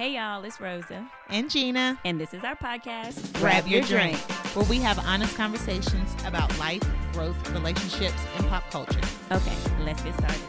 [0.00, 1.98] Hey y'all, it's Rosa, and Gina.
[2.06, 3.34] and this is our podcast.
[3.34, 4.16] Grab your drink,
[4.56, 8.98] where we have honest conversations about life, growth, relationships, and pop culture.
[9.30, 10.40] Okay, let's get started.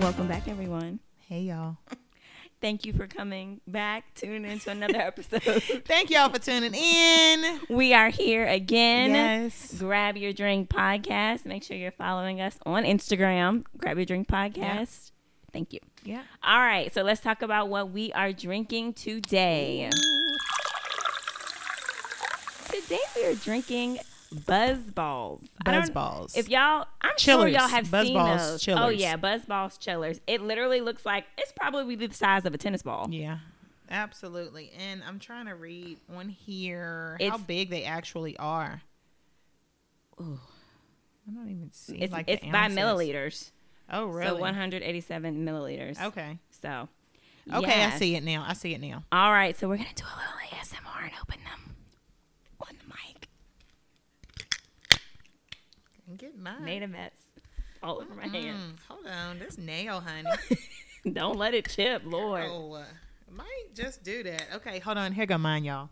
[0.00, 1.00] Welcome back, everyone.
[1.28, 1.76] Hey, y'all.
[2.62, 5.42] Thank you for coming back, tuning into another episode.
[5.84, 7.60] Thank y'all for tuning in.
[7.68, 9.10] we are here again.
[9.10, 9.74] Yes.
[9.78, 11.44] Grab Your Drink Podcast.
[11.44, 15.10] Make sure you're following us on Instagram, Grab Your Drink Podcast.
[15.52, 15.80] Thank you.
[16.04, 16.22] Yeah.
[16.42, 19.90] All right, so let's talk about what we are drinking today.
[22.70, 23.98] Today we are drinking
[24.46, 25.42] Buzz Balls.
[25.64, 26.36] Buzz balls.
[26.36, 27.52] If y'all, I'm Chillers.
[27.52, 28.68] sure y'all have Buzz seen Balls those.
[28.68, 30.20] Oh yeah, Buzz Balls chillers.
[30.26, 33.08] It literally looks like it's probably the size of a tennis ball.
[33.10, 33.38] yeah.
[33.92, 34.70] Absolutely.
[34.78, 38.82] And I'm trying to read on here how big they actually are.
[40.20, 40.38] Ooh.
[41.28, 43.50] I don't even see It's like it's by milliliters.
[43.90, 44.28] Oh, really?
[44.28, 46.00] So 187 milliliters.
[46.00, 46.38] Okay.
[46.62, 46.88] So.
[47.52, 47.94] Okay, yes.
[47.94, 48.44] I see it now.
[48.46, 49.02] I see it now.
[49.10, 51.74] All right, so we're gonna do a little ASMR and open them
[52.60, 53.28] on the mic.
[56.18, 56.64] Get mine.
[56.64, 57.12] Made a mess
[57.82, 58.78] all over my hands.
[58.88, 59.38] Hold on.
[59.38, 60.28] This nail, honey.
[61.12, 62.44] Don't let it chip, Lord.
[62.46, 62.84] Oh, uh,
[63.30, 64.46] might just do that.
[64.56, 65.12] Okay, hold on.
[65.12, 65.88] Here go mine, y'all.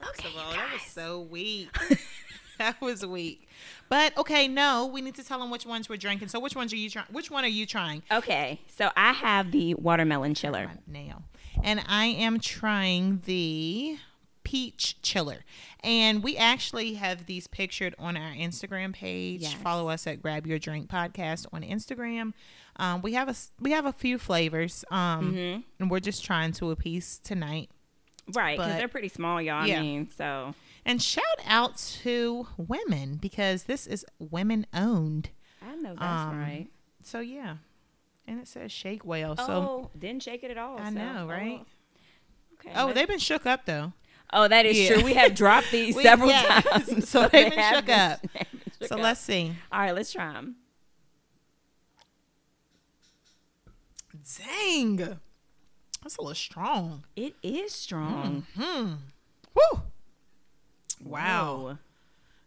[0.00, 1.68] First Okay, of all, that was so weak.
[2.58, 3.48] that was weak.
[3.92, 6.28] But okay, no, we need to tell them which ones we're drinking.
[6.28, 7.04] So which ones are you trying?
[7.10, 8.02] Which one are you trying?
[8.10, 10.70] Okay, so I have the watermelon chiller.
[10.86, 11.24] Nail.
[11.62, 13.98] And I am trying the
[14.44, 15.44] peach chiller.
[15.84, 19.42] And we actually have these pictured on our Instagram page.
[19.42, 19.52] Yes.
[19.54, 22.32] Follow us at Grab Your Drink Podcast on Instagram.
[22.76, 24.86] Um, we have a we have a few flavors.
[24.90, 25.60] Um, Mm-hmm.
[25.80, 27.68] and we're just trying to appease tonight.
[28.32, 29.66] Right, because they're pretty small, y'all.
[29.66, 29.78] Yeah.
[29.78, 35.30] I mean, so And shout out to women because this is women owned.
[35.64, 36.68] I know that's Um, right.
[37.02, 37.56] So yeah.
[38.26, 39.36] And it says Shake Well.
[39.36, 40.78] So oh, didn't shake it at all.
[40.80, 41.60] I so- know, right?
[41.62, 42.72] Oh, okay.
[42.74, 43.92] Oh, they've been shook up though.
[44.32, 44.94] oh, that is Yeah.
[44.94, 45.04] true.
[45.04, 46.64] We have dropped these We- several yes.
[46.64, 47.08] times.
[47.08, 48.20] So they've they been shook been- up.
[48.22, 48.46] been
[48.80, 49.02] shook So up.
[49.02, 49.52] let's see.
[49.70, 50.56] All right, let's try them.
[54.46, 54.96] Dang.
[56.02, 57.04] That's a little strong.
[57.16, 58.46] It is strong.
[58.56, 58.94] Hmm.
[59.54, 59.82] Woo.
[61.04, 61.56] Wow.
[61.56, 61.78] Whoa.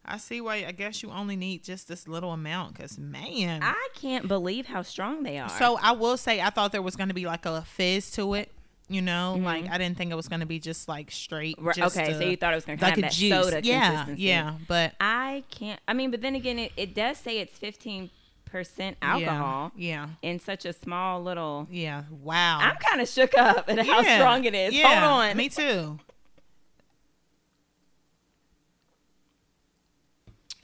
[0.07, 3.61] I see why I guess you only need just this little amount because, man.
[3.63, 5.49] I can't believe how strong they are.
[5.49, 8.35] so I will say, I thought there was going to be like a fizz to
[8.35, 8.51] it.
[8.88, 9.43] You know, Mhm.
[9.43, 11.57] like I didn't think it was going to be just like straight.
[11.73, 13.31] Just okay, a- so you thought it was going to like have a that juice.
[13.31, 14.21] soda yeah, consistency.
[14.21, 14.53] yeah.
[14.67, 15.79] But I can't.
[15.87, 18.11] I mean, but then again, it, it does say it's fifteen
[18.45, 20.09] percent alcohol Yeah.
[20.22, 21.67] in such a small little.
[21.72, 22.03] Yeah.
[22.22, 22.59] Wow.
[22.61, 24.75] I'm kind of shook up at how strong it is.
[24.75, 25.35] Yeah, Hold on.
[25.37, 25.97] Me too.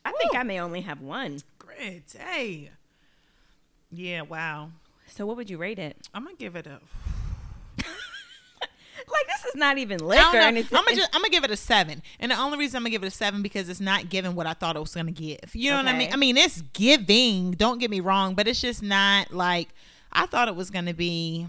[0.05, 0.35] I think.
[0.35, 1.39] I may only have one.
[1.59, 2.03] Great.
[2.17, 2.71] Hey.
[3.91, 4.21] Yeah.
[4.21, 4.71] Wow.
[5.07, 6.07] So what would you rate it?
[6.13, 6.79] I'm gonna give it a.
[9.11, 11.51] Like this is not even liquor, and it's, I'm gonna just, I'm gonna give it
[11.51, 14.09] a seven, and the only reason I'm gonna give it a seven because it's not
[14.09, 15.39] giving what I thought it was gonna give.
[15.53, 16.13] You know what I mean?
[16.13, 17.51] I mean it's giving.
[17.51, 19.69] Don't get me wrong, but it's just not like
[20.13, 21.47] I thought it was gonna be.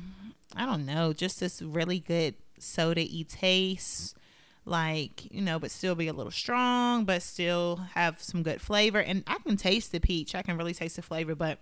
[0.56, 4.16] I don't know, just this really good soda-y taste,
[4.64, 9.00] like you know, but still be a little strong, but still have some good flavor.
[9.00, 10.34] And I can taste the peach.
[10.34, 11.58] I can really taste the flavor, but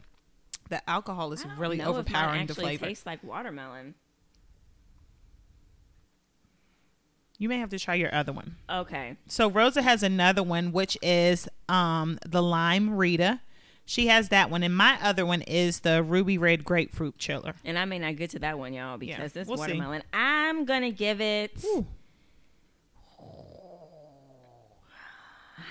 [0.68, 2.86] the alcohol is really overpowering the actually flavor.
[2.86, 3.94] Tastes like watermelon.
[7.38, 8.56] You may have to try your other one.
[8.68, 9.16] Okay.
[9.26, 13.40] So Rosa has another one, which is um the lime Rita.
[13.86, 17.54] She has that one, and my other one is the ruby red grapefruit chiller.
[17.64, 19.62] And I may not get to that one, y'all, Yeah, because this we'll see.
[19.62, 20.02] watermelon.
[20.12, 21.64] I'm gonna give it.
[21.64, 21.86] Ooh.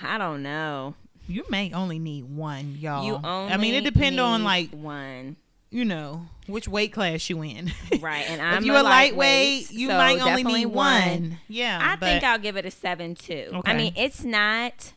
[0.02, 0.94] I don't know.
[1.28, 3.06] You may only need one, y'all.
[3.06, 3.52] You only.
[3.52, 5.36] I mean, it depends on like one,
[5.70, 7.72] you know which weight class you in.
[8.00, 8.28] right?
[8.28, 11.38] And I'm if you a lightweight, lightweight, you so might only need one.
[11.48, 13.62] Yeah, I but think I'll give it a seven too.
[13.64, 14.92] I mean, it's not.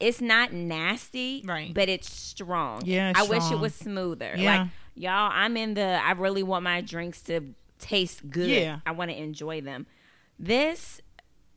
[0.00, 1.72] It's not nasty, Right.
[1.72, 2.82] But it's strong.
[2.84, 4.34] Yeah, I wish it was smoother.
[4.36, 4.62] Yeah.
[4.62, 6.00] Like y'all, I'm in the.
[6.02, 8.48] I really want my drinks to taste good.
[8.48, 8.80] Yeah.
[8.84, 9.86] I want to enjoy them.
[10.38, 11.00] This,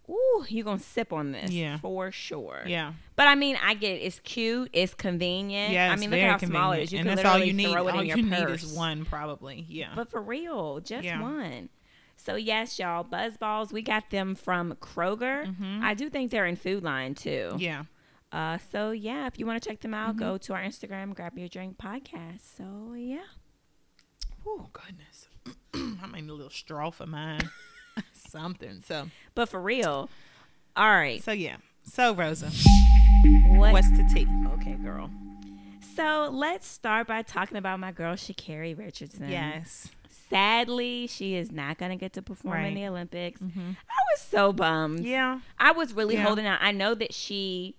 [0.10, 1.52] ooh, you're gonna sip on this?
[1.52, 1.78] Yeah.
[1.80, 2.64] for sure.
[2.66, 4.02] yeah, But I mean, I get it.
[4.04, 5.74] it's cute, it's convenient.
[5.74, 5.90] yeah.
[5.90, 6.92] I it's mean, look at how small it convenient.
[6.92, 7.72] You and can that's all literally you need.
[7.74, 8.64] throw it all in your you purse.
[8.64, 9.66] need is one, probably.
[9.68, 9.92] Yeah.
[9.96, 11.22] But for real, just Yeah.
[11.22, 11.70] one.
[12.16, 15.54] So yes, y'all, Buzz Balls, we got them from Kroger.
[15.84, 17.50] I do think they're in Food Lion too.
[17.52, 17.60] Mm-hmm.
[17.60, 17.84] yeah.
[18.32, 20.20] Uh, so yeah, if you want to check them out, Mm-hmm.
[20.20, 22.42] go to our Instagram, grab your drink podcast.
[22.58, 23.24] So yeah.
[24.46, 25.28] Oh goodness,
[26.04, 27.50] I made a little straw for mine.
[28.30, 28.82] Something.
[28.86, 30.10] So But for real,
[30.76, 31.24] all right.
[31.24, 31.58] so yeah.
[31.84, 32.50] So Rosa,
[33.48, 33.72] What?
[33.72, 34.28] what's the tea?
[34.54, 35.10] Okay, girl.
[35.96, 39.30] So let's start by talking about my girl Sha'Carri Richardson.
[39.30, 39.90] Yes.
[40.30, 43.42] Sadly, she is not going to get to perform in the Olympics.
[43.42, 43.78] Mhm.
[43.90, 45.06] I was so bummed.
[45.06, 45.40] Yeah.
[45.58, 46.24] I was really Yeah.
[46.24, 46.60] holding out.
[46.62, 47.78] I know that she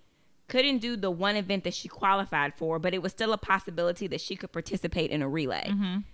[0.49, 4.07] couldn't do the one event that she qualified for, but it was still a possibility
[4.07, 5.67] that she could participate in a relay.
[5.69, 6.05] Mhm.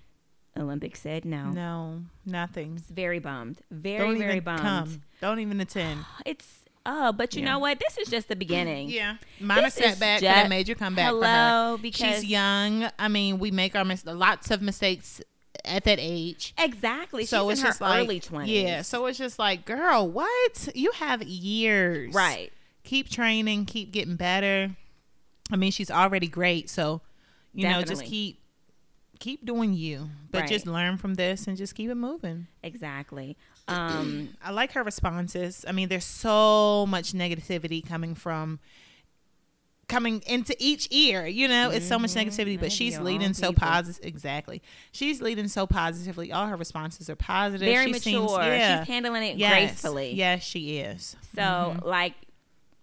[0.58, 1.50] Olympics said no.
[1.50, 2.74] No, nothing.
[2.76, 3.60] It's very bummed.
[3.70, 4.60] Very, Don't very even bummed.
[4.60, 5.02] come.
[5.20, 6.00] Don't even attend.
[6.26, 7.52] It's uh, but you Yeah.
[7.52, 7.80] know what?
[7.80, 8.90] This is just the beginning.
[8.90, 11.82] Yeah, minor This is setback for ju- that major comeback for Hello, her.
[11.82, 12.88] because She's young.
[12.98, 15.22] I mean, we make our mis- lots of mistakes
[15.64, 16.52] at that age.
[16.58, 17.24] exactly.
[17.24, 18.62] So She's it's in her just like early twenties.
[18.64, 20.68] Yeah, so it's just like, girl, what?
[20.74, 22.12] You have years.
[22.14, 22.52] right.
[22.84, 24.76] Keep training, keep getting better.
[25.50, 27.00] I mean, she's already great, so
[27.54, 28.40] you know, just keep
[29.24, 30.10] keep doing you.
[30.30, 30.48] But Right.
[30.50, 32.46] just learn from this and just keep it moving.
[32.62, 33.36] Exactly.
[33.68, 35.64] Um, I like her responses.
[35.66, 38.58] I mean, there's so much negativity coming from
[39.88, 41.26] coming into each ear.
[41.26, 44.04] You know, it's so much negativity, but she's leading so positive.
[44.04, 44.60] Exactly,
[44.92, 46.30] she's leading so positively.
[46.32, 47.66] All her responses are positive.
[47.66, 48.28] very she mature.
[48.28, 48.80] Seems, yeah.
[48.80, 49.50] She's handling it yes.
[49.52, 50.12] gracefully.
[50.14, 51.16] Yes, she is.
[51.34, 51.84] So Mhm.
[51.84, 52.14] like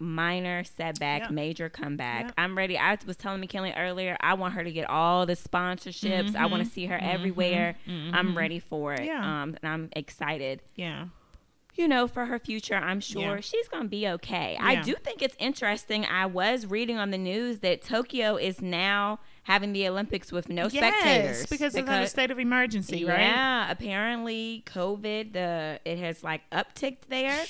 [0.01, 1.31] minor setback, Yep.
[1.31, 2.25] major comeback.
[2.25, 2.33] Yep.
[2.38, 2.77] I'm ready.
[2.77, 6.36] I was telling McKinley earlier, I want her to get all the sponsorships.
[6.36, 7.13] I want to see her Mhm.
[7.13, 7.75] everywhere.
[7.88, 8.36] I'm Mhm.
[8.36, 9.06] ready for it.
[9.06, 9.19] Yeah.
[9.44, 10.62] Um, and I'm excited.
[10.75, 11.06] yeah.
[11.75, 13.39] You know, for her future, I'm sure Yeah.
[13.39, 14.57] she's gonna be okay.
[14.59, 16.06] I do think it's interesting.
[16.06, 20.68] I was reading on the news that Tokyo is now having the Olympics with no
[20.68, 23.21] spectators Yes, because, it's under state of emergency, right?
[23.21, 27.42] yeah, apparently COVID the it has like upticked there.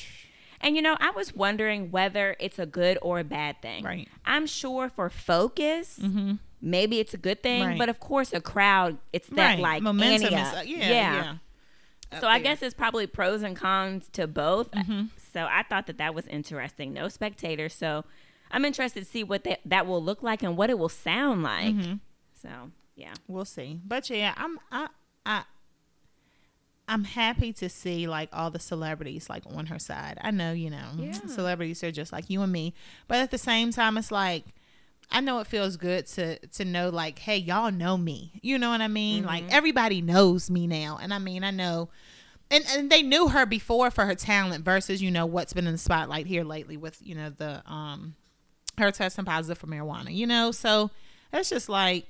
[0.62, 3.84] And you know, I was wondering whether it's a good or a bad thing.
[3.84, 4.08] Right.
[4.26, 6.34] I'm sure for focus, Mm-hmm.
[6.62, 7.78] maybe it's a good thing, Right.
[7.78, 9.60] but of course a crowd, it's that right.
[9.60, 10.68] like momentum is uh, up.
[10.68, 11.36] yeah, yeah.
[12.20, 14.70] So I guess it's probably pros and cons to both.
[14.72, 15.10] Mhm.
[15.34, 16.92] So I thought that that was interesting.
[16.94, 17.74] No spectators.
[17.74, 18.04] So
[18.52, 21.42] I'm interested to see what that, that will look like and what it will sound
[21.42, 21.74] like.
[21.74, 22.00] Mhm.
[22.42, 22.50] So
[22.96, 23.14] yeah.
[23.28, 23.80] We'll see.
[23.86, 24.90] But yeah, I'm I
[25.26, 25.44] I
[26.92, 30.18] I'm happy to see like all the celebrities like on her side.
[30.22, 31.14] I know, you know, Yeah.
[31.28, 32.74] celebrities are just like you and me.
[33.08, 34.44] But at the same time it's like
[35.10, 38.34] I know it feels good to to know like, hey, y'all know me.
[38.42, 39.24] You know what I mean?
[39.26, 41.00] Like everybody knows me now.
[41.02, 41.90] And I mean, I know
[42.50, 45.72] and, and they knew her before for her talent versus, you know, what's been in
[45.74, 48.16] the spotlight here lately with, you know, the um
[48.78, 50.52] her testing positive for marijuana, you know?
[50.52, 50.92] So
[51.32, 52.08] it's just like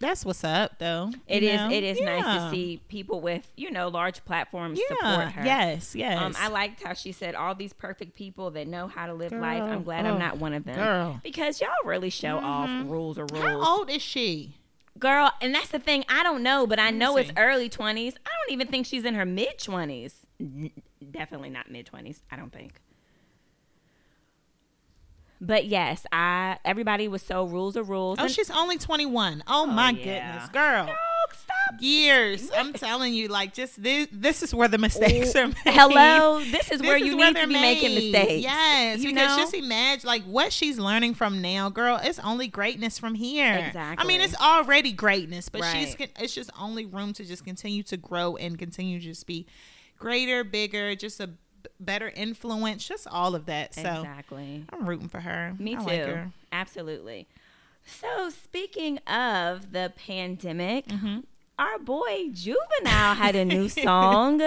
[0.00, 1.10] that's what's up though.
[1.26, 1.56] It is.
[1.56, 1.70] know?
[1.70, 2.44] it is nice Yeah.
[2.44, 5.44] to see people with you know large platforms support her.
[5.44, 6.20] Yes, yes.
[6.20, 9.32] Um, I liked how she said all these perfect people that know how to live
[9.32, 9.62] life.
[9.62, 10.76] I'm glad oh, I'm not one of them.
[10.76, 11.20] girl.
[11.22, 13.44] Because y'all really show off rules or rules.
[13.44, 14.54] How old is she?
[14.98, 16.04] Girl, and that's the thing.
[16.08, 17.34] I don't know, but I know it's see.
[17.36, 18.14] early 20s.
[18.26, 20.12] I don't even think she's in her mid 20s.
[21.10, 22.80] Definitely not mid 20s, I don't think.
[25.40, 28.18] But yes, I everybody was so rules are rules.
[28.18, 29.44] Oh, and- she's only 21.
[29.46, 30.32] Oh, oh my yeah.
[30.32, 30.86] goodness, girl.
[30.86, 30.92] No,
[31.32, 31.54] stop.
[31.80, 32.50] Years.
[32.56, 35.56] I'm telling you, like, just this, this is where the mistakes are made.
[35.64, 38.42] Hello, this is This where is you where need to be making mistakes.
[38.42, 39.42] Yes, you because know?
[39.42, 42.00] just imagine like what she's learning from now, girl.
[42.02, 43.54] It's only greatness from here.
[43.54, 44.02] Exactly.
[44.04, 45.98] I mean, it's already greatness, but she's Right.
[45.98, 49.46] con- it's just only room to just continue to grow and continue to just be
[49.98, 51.30] greater, bigger, just a
[51.80, 53.74] better influence, just all of that.
[53.74, 54.64] So exactly.
[54.72, 55.54] I'm rooting for her.
[55.58, 55.84] Me I too.
[55.84, 56.30] like her.
[56.52, 57.26] Absolutely.
[57.86, 61.20] So speaking of the pandemic, Mm-hmm.
[61.58, 64.40] our boy Juvenile had a new song.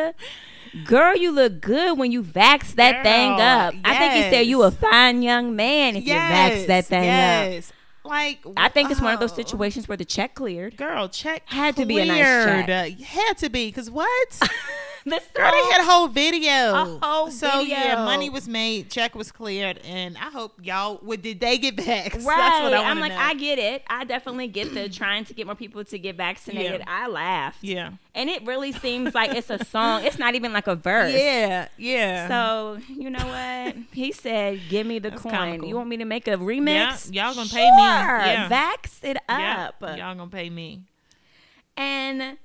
[0.86, 3.74] Girl, you look good when you vax that thing Girl, up.
[3.84, 7.06] I think he said you a fine young man if you vax that thing up.
[7.06, 7.74] yes.
[8.04, 10.76] Like I think it's one of those oh, situations where the check cleared.
[10.78, 12.66] Girl, check Had to be a nice cleared.
[12.68, 13.00] check.
[13.00, 14.40] Had to be because what?
[15.06, 16.52] The Girl, they had a whole video.
[16.76, 20.98] A whole so yeah, money was made, check was cleared, and I hope y'all.
[20.98, 22.14] What did they get back?
[22.14, 22.24] Right.
[22.24, 23.18] That's what I I'm like, know.
[23.18, 23.84] I get it.
[23.88, 26.82] I definitely get the trying to get more people to get vaccinated.
[26.82, 26.86] Yeah.
[26.88, 27.64] I laughed.
[27.64, 30.04] yeah, And it really seems like it's a song.
[30.04, 31.14] It's not even like a verse.
[31.14, 32.28] yeah, yeah.
[32.28, 34.60] So you know what he said?
[34.70, 35.32] Give me the That's coin.
[35.34, 35.68] comical.
[35.68, 37.10] You want me to make a remix?
[37.12, 37.78] Yeah, y'all gonna pay me.
[37.78, 38.26] Sure.
[38.26, 38.50] Yeah.
[38.50, 39.82] Vax it yeah, up.
[39.98, 40.82] y'all gonna pay me.
[41.78, 42.38] And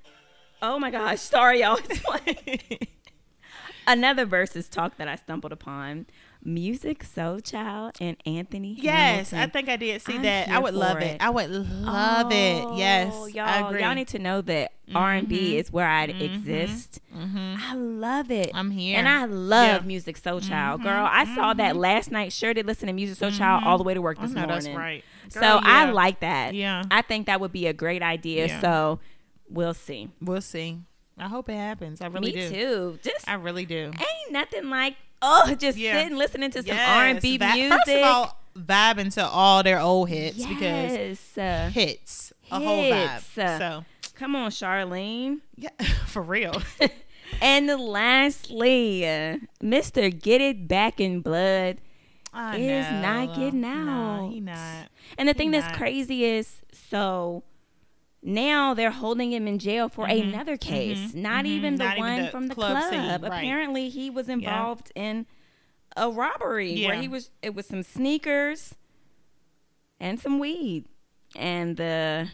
[0.62, 1.78] oh my gosh, sorry y'all.
[3.88, 6.06] Another Verzuz talk that I stumbled upon:
[6.44, 8.74] Musiq Soulchild and Anthony.
[8.80, 10.48] yes, I think I did see I'm that.
[10.48, 11.04] I would love it.
[11.14, 11.22] it.
[11.22, 12.66] I would love it.
[12.74, 16.20] Yes, Oh, y'all, y'all need to know that R and B is where I Mhm.
[16.20, 17.00] exist.
[17.14, 17.58] Mhm.
[17.60, 18.50] I love it.
[18.54, 18.98] I'm here.
[18.98, 19.88] And I love Yeah.
[19.98, 20.80] Musiq Soulchild.
[20.80, 22.32] Mhm, Girl, I saw that last night.
[22.32, 24.48] Sure did listen to Musiq Soulchild all the way to work this morning.
[24.48, 25.04] that's right.
[25.28, 26.54] so Girl, I like that.
[26.54, 26.82] Yeah.
[26.90, 28.46] I think that would be a great idea.
[28.48, 28.60] Yeah.
[28.60, 28.98] So
[29.48, 30.10] we'll see.
[30.20, 30.78] We'll see.
[31.18, 32.00] I hope it happens.
[32.00, 32.38] I really do.
[32.38, 32.54] Me do.
[32.54, 32.98] too.
[33.02, 33.90] Just I really do.
[33.98, 36.02] ain't nothing like oh just Yeah.
[36.02, 37.70] sitting listening to some R and B music.
[37.72, 40.58] First of all, vibing to all their old hits because
[40.92, 41.38] yes.
[41.38, 43.12] Uh, hits a whole vibe.
[43.14, 43.38] Hits.
[43.38, 43.84] Uh, So
[44.14, 45.40] come on, Charlene.
[45.56, 45.70] yeah,
[46.06, 46.60] for real.
[47.42, 50.16] And lastly, uh, Mr.
[50.16, 51.78] Get It Back in Blood.
[52.32, 53.34] I Is not know.
[53.34, 54.30] getting Nah, out.
[54.30, 54.88] he not.
[55.18, 55.76] And the thing He that's not.
[55.76, 57.42] crazy is so
[58.22, 61.48] now they're holding him in jail for another case, not mhm.
[61.48, 63.22] even the Not even one the from the club club.
[63.22, 63.24] right.
[63.38, 65.26] Apparently, he was involved in
[65.96, 67.30] a robbery where he was.
[67.42, 68.74] It was some sneakers
[70.00, 70.86] and some weed,
[71.34, 72.28] and the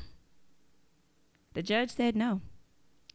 [1.54, 2.40] the judge said no,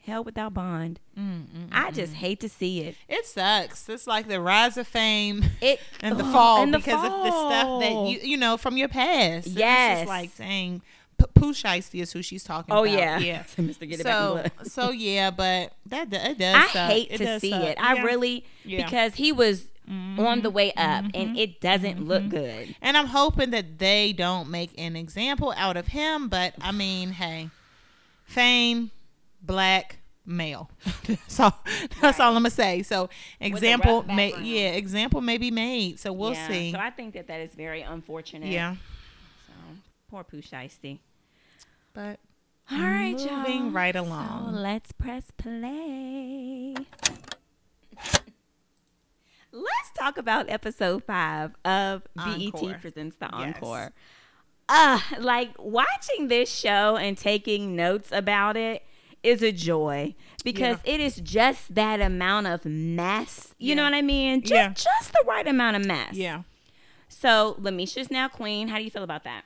[0.06, 1.00] hell without bond.
[1.18, 2.96] Mm, I just hate to see it.
[3.10, 3.90] It sucks.
[3.90, 7.32] It's like the rise of fame It and the fall and the because of the
[7.32, 9.48] stuff that you you know from your past.
[9.48, 10.00] It's Yes.
[10.02, 10.82] just like saying
[11.18, 12.82] P- Pooh Shiesty is who she's talking about.
[12.82, 12.98] Oh about.
[13.00, 13.44] yeah, yeah.
[13.58, 13.88] Mr.
[13.90, 16.36] Get It So so yeah, but that does.
[16.40, 16.90] I suck.
[16.92, 17.64] hate It to see suck.
[17.64, 17.78] it.
[17.80, 18.04] I Yeah.
[18.04, 18.84] really Yeah.
[18.86, 20.20] because he was Mhm.
[20.20, 22.76] on the way up, and it doesn't look good.
[22.82, 26.28] And I'm hoping that they don't make an example out of him.
[26.28, 27.50] But I mean, hey,
[28.26, 28.92] fame,
[29.42, 30.70] black, male.
[31.08, 31.64] that's all.
[32.02, 32.84] That's all I'm gonna say.
[32.84, 33.10] So
[33.40, 36.00] example, may yeah, example may be made.
[36.00, 36.72] So we'll Yeah, see.
[36.74, 38.52] So I think that that is very unfortunate.
[38.52, 38.76] yeah,
[39.48, 39.54] So
[40.10, 41.00] poor Pooh Shiesty.
[41.98, 42.20] But
[42.72, 43.70] All right, moving y'all.
[43.72, 44.54] right So along.
[44.54, 46.76] let's press play.
[49.52, 52.70] Let's talk about episode five of Encore.
[52.70, 53.56] BET Presents the Yes.
[53.56, 53.94] Encore.
[54.70, 58.84] Uh, like watching this show and taking notes about it
[59.24, 60.14] is a joy
[60.44, 63.56] because it is just that amount of mess.
[63.58, 64.42] You know what I mean?
[64.42, 64.68] Just, Yeah.
[64.70, 66.14] just the right amount of mess.
[66.14, 66.44] yeah.
[67.10, 68.68] So LeMisha's now queen.
[68.68, 69.46] How do you feel about that?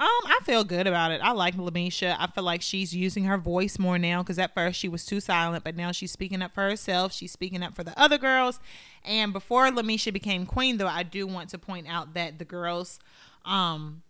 [0.00, 1.20] Um, I feel good about it.
[1.22, 2.16] I like LeMisha.
[2.18, 5.20] I feel like she's using her voice more now because at first she was too
[5.20, 7.12] silent, but now she's speaking up for herself.
[7.12, 8.60] She's speaking up for the other girls.
[9.04, 12.98] And before LeMisha became queen, though, I do want to point out that the girls,
[13.44, 14.00] um,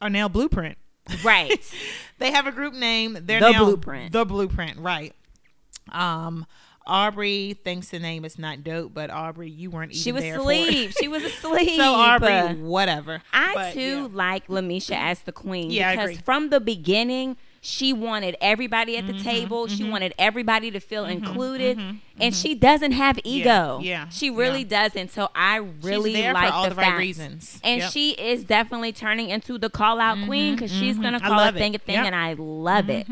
[0.00, 0.78] are now Blueprint.
[1.22, 1.60] Right.
[2.18, 3.18] They have a group name.
[3.22, 4.12] They're The Blueprint.
[4.12, 5.12] The Blueprint, right?
[5.90, 6.46] Um,
[6.86, 10.38] Aubrey thinks the name is not dope, but Aubrey, you weren't even she was there
[10.40, 10.68] for it.
[10.68, 10.92] asleep.
[10.98, 11.78] she was asleep.
[11.80, 13.22] so Aubrey, whatever.
[13.32, 14.08] I But, too yeah.
[14.12, 19.12] like LeMisha as the queen Yeah, because from the beginning she wanted everybody at the
[19.12, 19.66] Mm-hmm, table.
[19.68, 19.92] She mm-hmm.
[19.92, 23.78] wanted everybody to feel mm-hmm, included, mm-hmm, and she doesn't have ego.
[23.80, 24.88] yeah, she really yeah.
[24.88, 25.12] doesn't.
[25.12, 27.60] So I really like all the, the right reasons.
[27.62, 27.92] And Yep.
[27.92, 31.74] she is definitely turning into the call out queen because she's gonna call a thing
[31.74, 31.82] it.
[31.82, 32.06] a thing, Yep.
[32.06, 33.06] and I love it.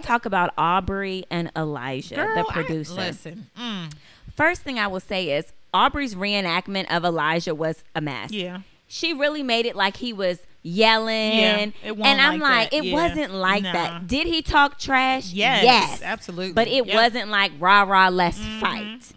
[0.00, 3.92] To talk about Aubrey and Elijah, Girl, the I- listen, mm,
[4.36, 8.30] First thing I will say is Aubrey's reenactment of Elijah was a mess.
[8.32, 11.38] yeah, She really made it like he was yelling.
[11.38, 12.94] Yeah, and I'm like like, it Yeah.
[12.94, 13.72] wasn't like Nah.
[13.72, 14.06] that.
[14.06, 15.30] Did he talk trash?
[15.32, 16.02] yes, Yes.
[16.02, 16.52] absolutely.
[16.54, 16.86] But it Yep.
[16.86, 19.12] Mm-hmm, wasn't like rah rah, let's fight.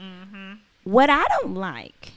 [0.84, 2.12] What I don't like,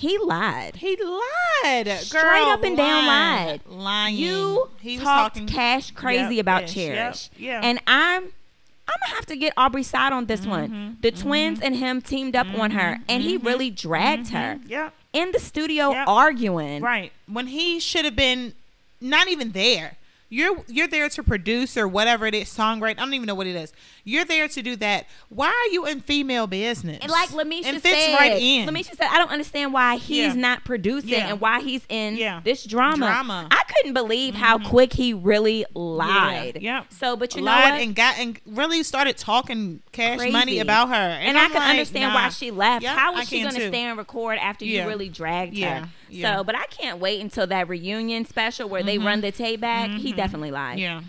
[0.00, 0.76] he lied.
[0.76, 1.96] He lied, girl.
[1.98, 3.60] Straight up and down lying, lied.
[3.66, 4.16] Lying.
[4.16, 7.30] You he was talked talking cash crazy Yep, about ish, Cherish.
[7.36, 7.60] yep, yeah.
[7.62, 10.96] And I'm I'm gonna have to get Aubrey's side on this Mm-hmm, one.
[11.02, 11.66] The twins mm-hmm.
[11.66, 14.94] and him teamed up on her mm-hmm, and he mm-hmm, really dragged her Yep.
[15.12, 16.08] in the studio Yep.
[16.08, 16.82] arguing.
[16.82, 17.12] Right.
[17.26, 18.54] When he should have been
[19.00, 19.96] not even there.
[20.32, 22.92] You're you're there to produce or whatever it is, songwrite.
[22.92, 23.72] I don't even know what it is.
[24.04, 25.06] You're there to do that.
[25.28, 26.98] Why are you in female business?
[27.02, 28.68] And like LeMisha and fits said, right in.
[28.68, 30.32] LeMisha said, I don't understand why he's Yeah.
[30.34, 31.28] not producing Yeah.
[31.28, 32.40] and why he's in Yeah.
[32.44, 32.96] this drama.
[33.06, 33.48] Drama.
[33.50, 33.58] Mm-hmm.
[33.58, 36.58] I couldn't believe how quick he really lied.
[36.60, 36.86] Yep.
[36.92, 37.74] So, but you know what?
[37.80, 40.32] and got and really started talking cash Crazy.
[40.32, 40.94] money about her.
[40.94, 42.82] and, And, I can like, understand why she left.
[42.82, 44.82] Yep, How was she going to stay and record after Yeah.
[44.82, 45.80] you really dragged Yeah.
[45.82, 45.88] her?
[46.08, 46.36] Yeah.
[46.38, 49.90] So, but I can't wait until that reunion special where they run the tape back.
[49.90, 50.78] He definitely lied.
[50.78, 50.82] Mm-hmm.
[50.82, 51.00] Yeah.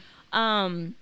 [0.66, 0.96] Um.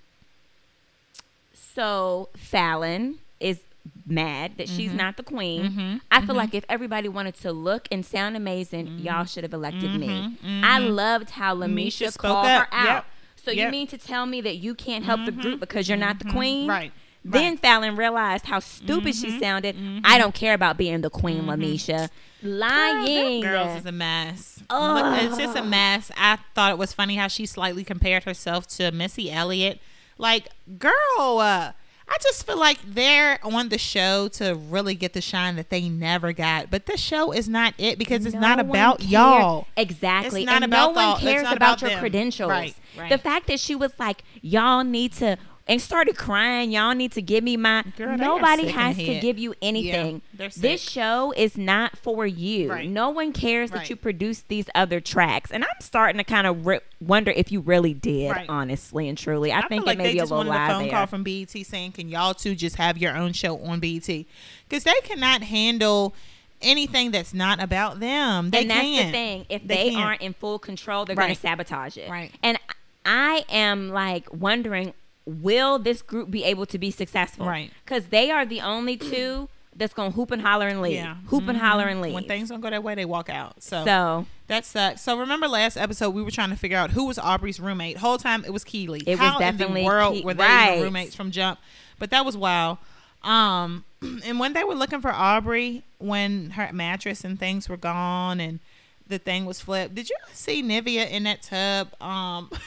[1.80, 3.62] So Fallon is
[4.06, 4.76] mad that Mm-hmm.
[4.76, 5.64] she's not the queen.
[5.64, 5.98] Mm-hmm.
[6.12, 6.36] I feel mm-hmm.
[6.36, 9.06] like if everybody wanted to look and sound amazing, mm-hmm.
[9.06, 10.38] y'all should have elected me.
[10.44, 11.76] I loved how LeMisha Mm-hmm.
[11.76, 12.86] Misha called her out.
[12.86, 13.06] Yep.
[13.38, 16.20] So you mean to tell me that you can't help the group because you're not
[16.20, 16.68] the queen?
[16.68, 16.92] Right.
[17.24, 17.60] Then Right.
[17.60, 19.78] Fallon realized how stupid she sounded.
[20.04, 22.10] I don't care about being the queen, LeMisha.
[22.44, 23.42] Lying.
[23.42, 24.62] Girls is a mess.
[24.70, 26.12] Look, it's just a mess.
[26.18, 29.80] I thought it was funny how she slightly compared herself to Missy Elliott.
[30.20, 31.72] Like, girl, uh,
[32.12, 35.90] I just feel like they're on the show to really get the shine that they
[35.90, 36.70] never got.
[36.70, 39.12] But this show is not it because it's No not about cared.
[39.12, 39.68] y'all.
[39.78, 40.42] Exactly.
[40.42, 42.00] It's not and about no one cares about, about your them.
[42.00, 42.50] credentials.
[42.50, 43.10] Right, right.
[43.10, 45.38] The fact that she was like, y'all need to
[45.70, 49.54] and started crying, y'all need to give me my Girl, nobody has to give you
[49.62, 50.22] anything.
[50.34, 52.70] they're this show is not for you.
[52.72, 52.90] Right.
[52.90, 55.52] No one cares that you produced these other tracks.
[55.52, 58.50] And I'm starting to kind of re- wonder if you really did, Right.
[58.50, 59.52] honestly and truly.
[59.52, 60.92] I, I think like it may be a just little lie a phone there.
[60.92, 64.84] call from BET saying, "Can y'all two just have your own show on BET?" Because
[64.84, 66.14] they cannot handle
[66.62, 68.50] anything that's not about them.
[68.50, 69.08] They and that's can't.
[69.08, 69.46] the thing.
[69.50, 72.10] If They they, aren't in full control, they're going to sabotage it.
[72.10, 72.32] Right.
[72.44, 72.58] And
[73.06, 74.94] I am like wondering,
[75.30, 77.46] will this group be able to be successful?
[77.46, 77.72] Right.
[77.86, 80.96] Because they are the only two that's going to hoop and holler and leave.
[80.96, 81.16] Yeah.
[81.28, 82.14] Hoop and holler and leave.
[82.14, 83.64] When things don't go that way, they walk out.
[83.64, 85.02] So, so that sucks.
[85.02, 87.98] So remember last episode we were trying to figure out who was Aubrey's roommate.
[87.98, 89.04] Whole time it was Kiely.
[89.06, 90.82] It was How in definitely the world Ke- were they right.
[90.82, 91.60] roommates from jump?
[91.98, 92.78] But that was wild.
[93.24, 98.40] Um, and when they were looking for Aubrey, when her mattress and things were gone
[98.40, 98.60] and
[99.08, 101.90] the thing was flipped, did you see Nivea in that tub?
[102.02, 102.50] Um.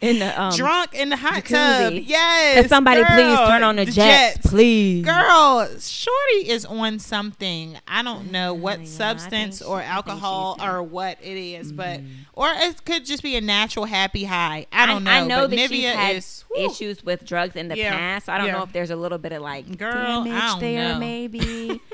[0.00, 1.48] in the um, drunk in the hot jacuzzi.
[1.84, 1.92] tub.
[2.04, 2.60] Yes.
[2.60, 5.02] Can somebody please turn on the, jets, please?
[5.04, 7.78] Girl, Shorty is on something.
[7.88, 12.00] I don't know Yeah, what I substance or she- alcohol or what it is, but
[12.00, 12.08] Mhm.
[12.34, 14.66] or it could just be a natural happy high.
[14.70, 15.10] I don't know.
[15.10, 18.26] I, know but that Nivea she's had is issues with drugs in the Yeah, past.
[18.26, 18.52] So I don't yeah.
[18.52, 20.98] know if there's a little bit of like Girl, I damage there, know.
[21.00, 21.80] maybe.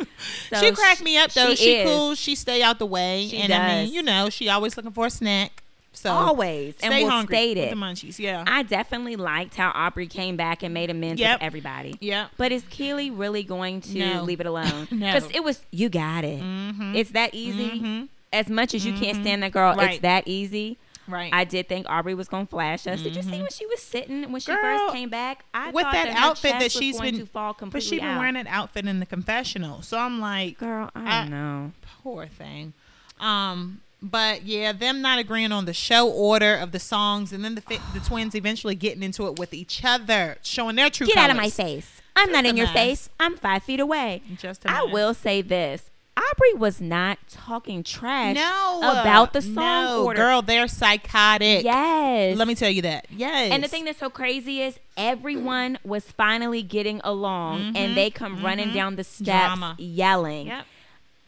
[0.50, 1.54] So she cracked me up though.
[1.54, 1.88] She, is.
[1.88, 2.14] cool.
[2.14, 3.94] She stay out the way, She and I mean, does.
[3.94, 5.61] you know, she always looking for a snack.
[5.94, 7.70] So always and we'll hungry state it.
[7.70, 8.18] the munchies.
[8.18, 8.44] Yeah.
[8.46, 11.40] I definitely liked how Aubrey came back and made amends Yep.
[11.40, 11.96] with everybody.
[12.00, 12.28] yeah.
[12.38, 14.22] But is Kiely really going to No.
[14.22, 14.88] leave it alone?
[14.90, 15.12] No.
[15.12, 16.40] Because it was you got it.
[16.42, 16.96] Mm-hmm.
[16.96, 17.70] It's that easy.
[17.80, 18.08] Mhm.
[18.32, 19.22] As much as you can't Mhm.
[19.22, 19.90] stand that girl, Right.
[19.92, 20.78] it's that easy.
[21.06, 21.30] Right.
[21.34, 23.02] I did think Aubrey was gonna flash us.
[23.02, 23.40] Did you see Mhm.
[23.42, 25.44] when she was sitting when she Girl, first came back?
[25.52, 28.08] I with thought that that, outfit that she's been- to fall but completely she been
[28.08, 28.18] out.
[28.18, 29.82] wearing that outfit in the confessional.
[29.82, 31.72] So I'm like, Girl, I I- know.
[32.02, 32.72] poor thing.
[33.20, 37.54] Um, but yeah, them not agreeing on the show order of the songs, and then
[37.54, 41.16] the fi- the twins eventually getting into it with each other, showing their true Get
[41.16, 42.00] out of my face.
[42.16, 42.74] I'm Just not in your mess.
[42.74, 43.08] face.
[43.20, 44.22] I'm five feet away.
[44.38, 44.92] Just a I mess.
[44.92, 45.88] will say this.
[46.14, 50.18] Aubrey was not talking trash no about the song no, order.
[50.20, 50.42] girl.
[50.42, 51.64] They're psychotic.
[51.64, 52.36] Yes.
[52.36, 53.06] Let me tell you that.
[53.10, 53.50] Yes.
[53.50, 58.10] And the thing that's so crazy is everyone was finally getting along Mhm, and they
[58.10, 58.74] come running mhm.
[58.74, 59.74] down the steps Drama.
[59.78, 60.48] yelling.
[60.48, 60.66] Yep.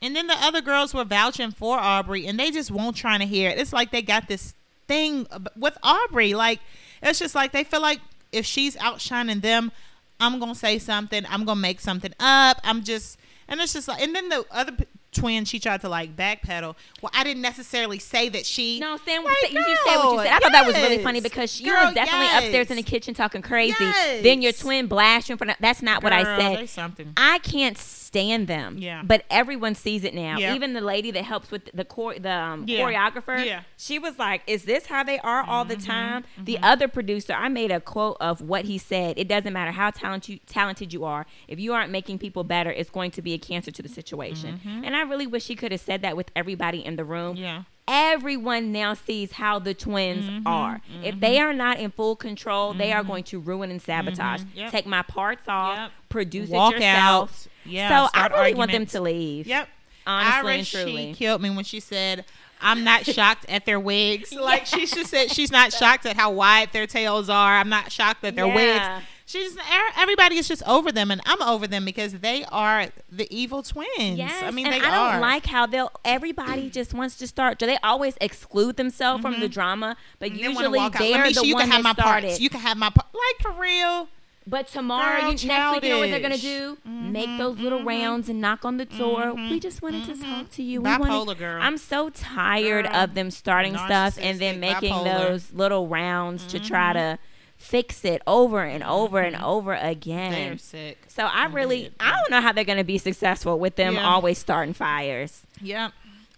[0.04, 3.26] And then the other girls were vouching for Aubrey, and they just won't trying to
[3.26, 3.58] hear it.
[3.58, 4.54] It's like they got this
[4.86, 6.34] thing with Aubrey.
[6.34, 6.60] Like
[7.02, 9.72] it's just like they feel like if she's outshining them,
[10.20, 11.24] I'm gonna say something.
[11.28, 12.60] I'm gonna make something up.
[12.64, 13.18] I'm just,
[13.48, 14.76] and it's just like, and then the other
[15.10, 16.74] twin, she tried to like backpedal.
[17.00, 18.80] Well, I didn't necessarily say that she.
[18.80, 20.32] No, Stan, Like, you you said what you said.
[20.32, 22.44] I thought that was really funny because she Girl, was definitely yes.
[22.44, 23.76] upstairs in the kitchen talking crazy.
[23.80, 24.22] Yes.
[24.22, 26.68] Then your twin blasted you in front of That's not what I said.
[26.68, 27.12] something.
[27.16, 27.78] I can't
[28.14, 28.76] stand them.
[28.78, 29.02] Yeah.
[29.04, 30.38] But everyone sees it now.
[30.38, 30.54] Yeah.
[30.54, 32.80] Even the lady that helps with the chor- the um, Yeah.
[32.80, 33.44] choreographer.
[33.44, 33.62] Yeah.
[33.76, 37.32] She was like, "Is this how they are all the Mhm, time?" The other producer,
[37.32, 39.18] I made a quote of what he said.
[39.18, 41.26] It doesn't matter how talented you, talented you are.
[41.48, 44.60] If you aren't making people better, it's going to be a cancer to the situation.
[44.84, 47.62] And I really wish he could have said that with everybody in the room Yeah.
[47.86, 50.80] everyone now sees how the twins Mhm, are.
[51.02, 54.40] If they are not in full control, they are going to ruin and sabotage.
[54.42, 54.70] Mhm, yep.
[54.70, 55.90] Take my parts off, Yep.
[56.08, 57.30] produce Walk it yourself.
[57.30, 57.46] out.
[57.64, 58.06] Yeah.
[58.06, 59.46] so I really want them to leave.
[59.46, 59.68] Yep.
[60.06, 61.12] Honestly Ira, and truly.
[61.12, 62.24] she killed me when she said,
[62.60, 66.30] "I'm not shocked at their wigs." Like she just said, she's not shocked at how
[66.30, 67.56] wide their tails are.
[67.56, 68.96] I'm not shocked at their Yeah.
[68.96, 69.06] wigs.
[69.26, 73.26] She's er, everybody is just over them, and I'm over them because they are the
[73.34, 74.18] evil twins.
[74.18, 75.90] Yes, I mean and they I don't like how they'll.
[76.04, 77.58] Everybody just wants to start.
[77.58, 79.52] Do they always exclude themselves from the mm-hmm.
[79.52, 81.00] drama, but And usually walk out.
[81.00, 82.26] Let they're me the you one can have that my started.
[82.28, 82.40] parts.
[82.40, 84.08] You can have my par- like for real.
[84.46, 86.76] But tomorrow, Girl, you, next week, you know what they're gonna do?
[86.84, 87.86] Make Mhm, those little mhm.
[87.86, 89.22] rounds and knock on the door.
[89.32, 90.22] Mhm, We just wanted to mhm.
[90.22, 90.82] talk to you.
[90.82, 91.62] We Bipolar wanted, girl.
[91.62, 92.94] I'm so tired Girl.
[92.96, 95.28] of them starting stuff and then making bipolar.
[95.28, 96.94] those little rounds to try Mhm.
[96.94, 97.18] to
[97.56, 100.32] fix it over and over and over again.
[100.32, 100.98] They're sick.
[101.08, 101.90] So I really.
[101.98, 104.06] I don't know how they're gonna be successful with them Yeah.
[104.06, 105.42] always starting fires.
[105.62, 105.92] Yep.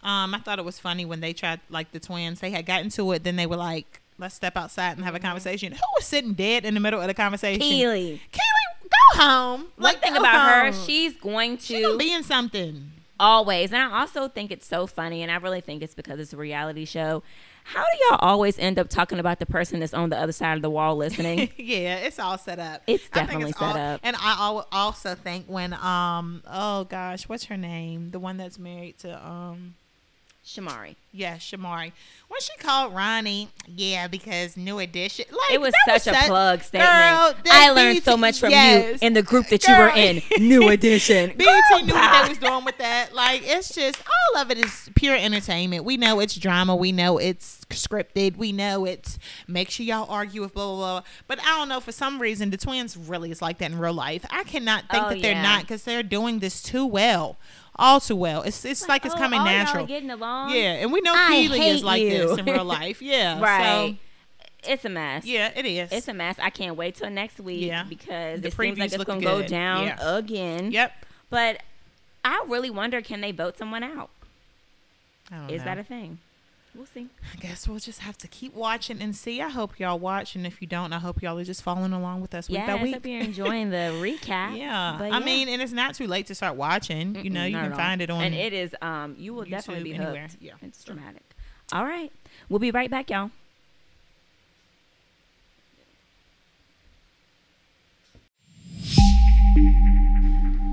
[0.04, 2.90] Um, I thought it was funny when they tried, like the twins, they had gotten
[2.90, 3.24] to it.
[3.24, 6.64] Then they were like, "Let's step outside and have a conversation." Who was sitting dead
[6.64, 7.60] in the middle of the conversation?
[7.62, 8.20] Kiely.
[8.32, 9.60] Kiely, go home.
[9.60, 12.90] One Like, thing go about her, she's going to be in something.
[13.18, 16.32] always, and I also think it's so funny, and I really think it's because it's
[16.32, 17.22] a reality show.
[17.64, 20.54] How do y'all always end up talking about the person that's on the other side
[20.56, 21.48] of the wall listening?
[21.56, 22.82] yeah, it's all set up.
[22.86, 24.00] It's definitely it's set all- up.
[24.04, 28.10] And I also think when um oh gosh, what's her name?
[28.10, 29.74] The one that's married to um
[30.46, 30.94] Shamari.
[31.12, 31.90] yeah Shamari.
[32.28, 35.24] When she called Ronnie, yeah, because New Edition.
[35.30, 36.88] Like It was that such a such- plug statement.
[36.90, 39.00] Girl, I learned so much from yes.
[39.02, 40.22] you in the group that you were in.
[40.38, 41.30] New edition.
[41.36, 43.12] BT Girl, knew what they was doing with that.
[43.12, 43.98] Like it's just
[44.34, 45.84] all of it is pure entertainment.
[45.84, 46.76] We know it's drama.
[46.76, 48.36] We know it's scripted.
[48.36, 51.02] We know it's make sure y'all argue with blah blah blah.
[51.26, 53.92] But I don't know for some reason the twins really is like that in real
[53.94, 54.24] life.
[54.30, 55.42] I cannot think Oh, that they're yeah.
[55.42, 57.36] not because they're doing this too well,
[57.78, 58.42] all too well.
[58.42, 59.86] It's it's like, it's oh, coming natural.
[59.86, 60.50] getting along.
[60.50, 62.10] Yeah, and we know Kiely is like you.
[62.28, 63.00] this in real life.
[63.02, 63.96] Yeah, Right.
[64.68, 65.24] It's a mess.
[65.24, 65.92] Yeah, it is.
[65.92, 66.36] It's a mess.
[66.40, 67.84] I can't wait till next week Yeah.
[67.88, 70.16] because The it seems like it's gonna go down Yeah.
[70.16, 70.72] again.
[70.72, 70.92] yep.
[71.30, 71.62] But
[72.24, 74.10] I really wonder can they vote someone out?
[75.30, 75.64] I don't Is know.
[75.66, 76.18] that a thing?
[76.76, 77.08] We'll see.
[77.32, 79.40] I guess we'll just have to keep watching and see.
[79.40, 82.20] I hope y'all watch, and if you don't, I hope y'all are just following along
[82.20, 82.94] with us week Yeah, by I week.
[82.94, 84.56] hope you're enjoying the recap.
[84.58, 84.96] Yeah.
[84.98, 87.14] But I mean, and it's not too late to start watching.
[87.16, 88.22] You know, Mm-mm, you can find it on.
[88.22, 88.74] and it is.
[88.82, 90.08] Um, you will definitely be hooked.
[90.10, 90.28] anywhere.
[90.40, 90.52] Yeah.
[90.62, 91.22] it's dramatic.
[91.72, 92.12] All right,
[92.48, 93.30] we'll be right back, y'all.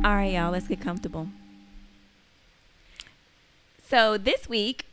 [0.05, 0.51] All right, y'all.
[0.51, 1.29] Let's get comfortable.
[3.87, 4.85] So this week,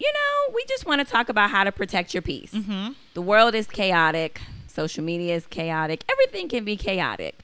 [0.00, 2.52] you know, we just want to talk about how to protect your peace.
[2.52, 2.94] Mhm.
[3.14, 4.40] The world is chaotic.
[4.66, 6.02] Social media is chaotic.
[6.10, 7.40] Everything can be chaotic.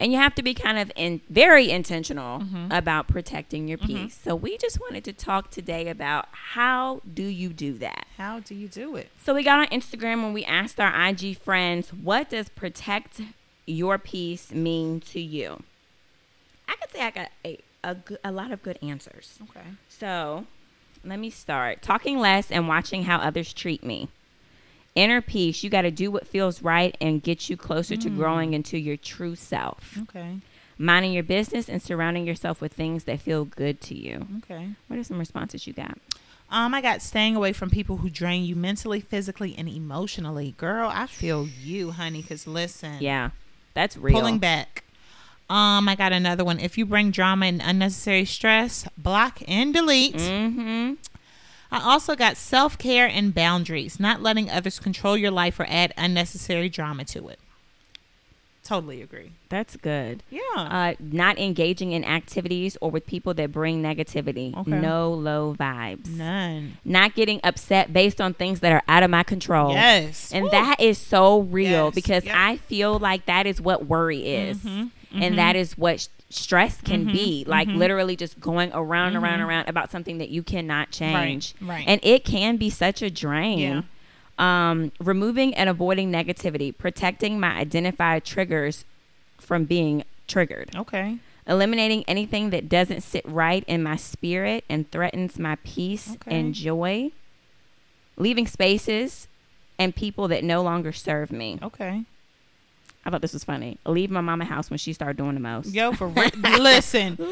[0.00, 4.16] And you have to be kind of in very intentional about protecting your peace.
[4.24, 8.06] So we just wanted to talk today about how do you do that?
[8.16, 9.10] How do you do it?
[9.24, 13.20] So we got on Instagram when we asked our IG friends, what does protect
[13.66, 15.64] your peace mean to you?
[16.68, 19.38] I could say I got a, a, a lot of good answers.
[19.50, 19.66] Okay.
[19.88, 20.46] So
[21.04, 21.82] let me start.
[21.82, 24.08] Talking less and watching how others treat me.
[24.94, 28.52] Inner peace, you got to do what feels right and get you closer to growing
[28.54, 29.96] into your true self.
[30.02, 30.38] Okay.
[30.76, 34.26] Minding your business and surrounding yourself with things that feel good to you.
[34.38, 34.70] Okay.
[34.88, 35.98] What are some responses you got?
[36.50, 40.54] Um, I got staying away from people who drain you mentally, physically, and emotionally.
[40.56, 42.22] Girl, I feel you, honey.
[42.22, 43.30] Cause listen, Yeah,
[43.74, 44.16] that's real.
[44.18, 44.82] pulling back.
[45.50, 46.60] Um, I got another one.
[46.60, 50.16] If you bring drama and unnecessary stress, block and delete.
[50.16, 50.94] Mm-hmm.
[51.70, 55.92] I also got self care and boundaries, not letting others control your life or add
[55.96, 57.38] unnecessary drama to it.
[58.64, 59.32] Totally agree.
[59.48, 60.22] That's good.
[60.28, 60.40] Yeah.
[60.56, 64.54] Uh, not engaging in activities or with people that bring negativity.
[64.54, 64.70] Okay.
[64.70, 66.10] No low vibes.
[66.10, 66.76] None.
[66.84, 69.72] Not getting upset based on things that are out of my control.
[69.72, 70.32] Yes.
[70.34, 70.50] And Woo.
[70.50, 71.94] that is so real Yes.
[71.94, 72.34] because Yep.
[72.36, 74.58] I feel like that is what worry is.
[75.12, 75.22] Mhm.
[75.22, 77.12] And that is what sh- stress can Mm-hmm.
[77.12, 77.44] be.
[77.46, 81.54] Like literally just going around and around and around about something that you cannot change.
[81.60, 81.84] right.
[81.86, 83.58] And it can be such a drain.
[83.58, 83.82] Yeah.
[84.70, 88.84] Um, removing and avoiding negativity, protecting my identified triggers
[89.38, 91.16] from being triggered Okay.
[91.46, 96.38] eliminating anything that doesn't sit right in my spirit and threatens my peace Okay.
[96.38, 97.10] and joy,
[98.16, 99.26] leaving spaces
[99.78, 101.58] and people that no longer serve me.
[101.62, 102.02] Okay.
[103.08, 103.78] I thought this was funny.
[103.86, 105.72] Leave my mama house when she started doing the most.
[105.72, 107.24] Yo, for re- listen, girl,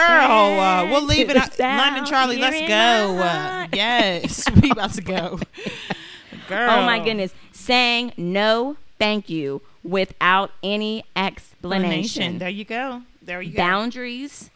[0.00, 1.36] uh, we'll leave it.
[1.36, 1.58] Up.
[1.58, 3.18] London Charlie, let's go.
[3.18, 5.40] Uh, yes, we about to go.
[6.48, 6.70] Girl.
[6.70, 7.34] Oh my goodness.
[7.52, 12.38] Saying no, thank you without any explanation.
[12.38, 13.02] There you go.
[13.22, 13.56] There you go.
[13.56, 14.50] Boundaries,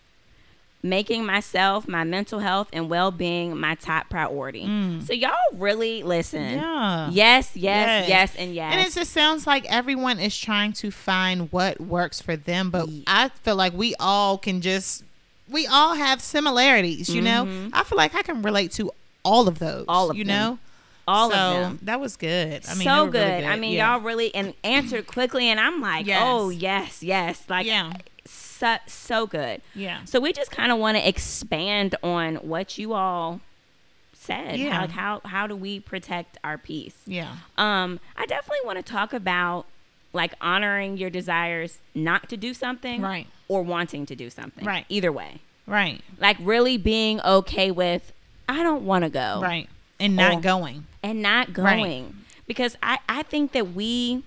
[0.83, 4.65] making myself, my mental health, and well being my top priority.
[5.05, 6.55] So, y'all really listen.
[6.55, 7.11] Yeah.
[7.11, 8.09] Yes, yes, Yes.
[8.09, 8.73] yes, and yes.
[8.73, 12.89] And it just sounds like everyone is trying to find what works for them, but
[13.07, 15.03] I feel like we all can just
[15.51, 17.71] we all have similarities, you know?
[17.73, 18.91] I feel like I can relate to
[19.25, 19.81] all of those.
[19.83, 19.91] Mm-hmm.
[19.91, 20.37] All of you them.
[20.37, 20.59] know?
[21.09, 21.79] All So, of them.
[21.85, 22.67] That was good.
[22.69, 23.45] I mean, so they were good.
[23.45, 23.95] I mean, Yeah.
[23.95, 26.21] y'all really and answered quickly, and I'm like, Yes.
[26.23, 27.93] oh yes, yes, like Yeah.
[28.59, 29.63] So, so good.
[29.75, 30.05] Yeah.
[30.05, 33.41] So we just kind of want to expand on what you all
[34.13, 34.59] said.
[34.59, 34.73] Yeah.
[34.73, 36.97] How, like how how do we protect our peace?
[37.07, 37.37] Yeah.
[37.57, 39.67] Um, I definitely want to talk about
[40.13, 43.27] like honoring your desires not to do something, Right.
[43.47, 44.87] or wanting to do something, Right.
[44.89, 46.01] Either way, Right.
[46.19, 48.13] like really being okay with
[48.49, 49.69] I don't want to go, Right.
[50.01, 50.87] And not Or- going.
[51.03, 51.77] and not Right.
[51.77, 52.17] going
[52.47, 54.23] because I I think that we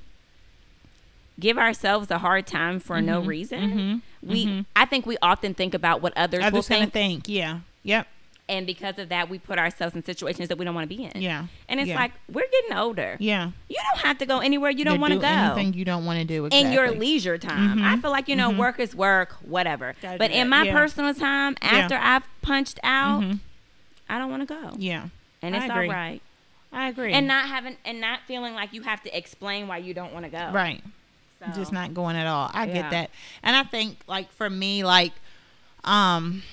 [1.39, 4.03] give ourselves a hard time for no reason.
[4.23, 7.29] We I think we often think about what others, will Others gonna think, think.
[7.29, 7.59] Yeah.
[7.83, 8.07] Yep.
[8.49, 11.03] and because of that, we put ourselves in situations that we don't want to be
[11.05, 11.21] in.
[11.21, 11.45] Yeah.
[11.69, 11.95] and it's Yeah.
[11.95, 13.15] like we're getting older.
[13.19, 13.51] Yeah.
[13.69, 15.27] You don't have to go anywhere you don't want to do go.
[15.27, 16.45] Anything you don't want to do.
[16.45, 16.67] Exactly.
[16.67, 17.79] in your leisure time.
[17.79, 17.83] Mhm.
[17.83, 19.95] I feel like you know, work is work, whatever.
[20.01, 20.73] Gotta But in my yeah.
[20.73, 21.69] personal time, Yeah.
[21.69, 23.39] after I've punched out, Mhm.
[24.09, 25.07] I don't want to go, Yeah.
[25.41, 26.21] and it's all right.
[26.73, 27.11] I agree.
[27.13, 30.25] And not having and not feeling like you have to explain why you don't want
[30.25, 30.51] to go.
[30.51, 30.83] right.
[31.41, 32.49] So, just not going at all.
[32.53, 32.73] I Yeah.
[32.73, 33.09] get that.
[33.43, 35.13] And I think like for me like
[35.83, 36.43] um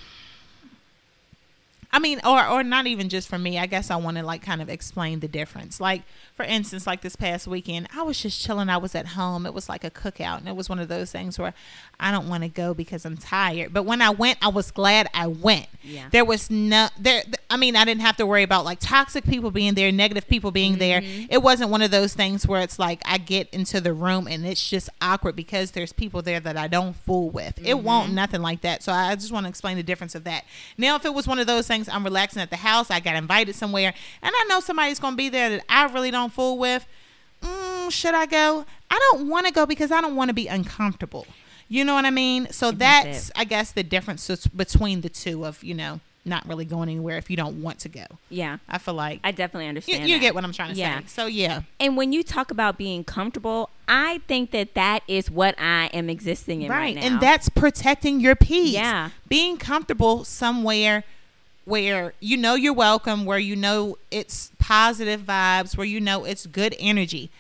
[1.91, 3.59] I mean or or not even just for me.
[3.59, 5.81] I guess I want to like kind of explain the difference.
[5.81, 6.03] Like
[6.35, 8.69] for instance, like this past weekend, I was just chilling.
[8.69, 9.47] I was at home.
[9.47, 11.55] It was like a cookout and it was one of those things where
[11.99, 13.73] I don't want to go because I'm tired.
[13.73, 15.67] But when I went, I was glad I went.
[15.83, 16.09] Yeah.
[16.11, 19.51] There was no there I mean, I didn't have to worry about like toxic people
[19.51, 21.01] being there, negative people being there.
[21.01, 21.27] Mm-hmm.
[21.31, 24.45] It wasn't one of those things where it's like I get into the room and
[24.45, 27.59] it's just awkward because there's people there that I don't fool with.
[27.59, 27.87] It Mm-hmm.
[27.87, 28.83] won't nothing like that.
[28.83, 30.45] So I just want to explain the difference of that.
[30.77, 33.15] Now, if it was one of those things, I'm relaxing at the house, I got
[33.15, 36.57] invited somewhere, and I know somebody's going to be there that I really don't fool
[36.57, 36.87] with.
[37.43, 38.65] Mm, should I go?
[38.91, 41.27] I don't want to go because I don't want to be uncomfortable.
[41.69, 42.49] You know what I mean?
[42.51, 43.31] So That's that's.
[43.37, 47.31] I guess the difference between the two of you know not really going anywhere if
[47.31, 48.05] you don't want to go.
[48.29, 48.59] Yeah.
[48.69, 50.09] I feel like I definitely you, understand.
[50.09, 50.21] you that.
[50.21, 51.01] get what I'm trying to Yeah.
[51.01, 51.07] say.
[51.07, 55.55] So yeah, And when you talk about being comfortable, I think that that is what
[55.59, 57.03] I am existing in right, right, now.
[57.03, 58.73] and that's protecting your peace.
[58.73, 59.11] Yeah.
[59.29, 61.05] being comfortable somewhere
[61.69, 66.47] where you know you're welcome, where you know it's positive vibes, where you know it's
[66.47, 67.31] good energy.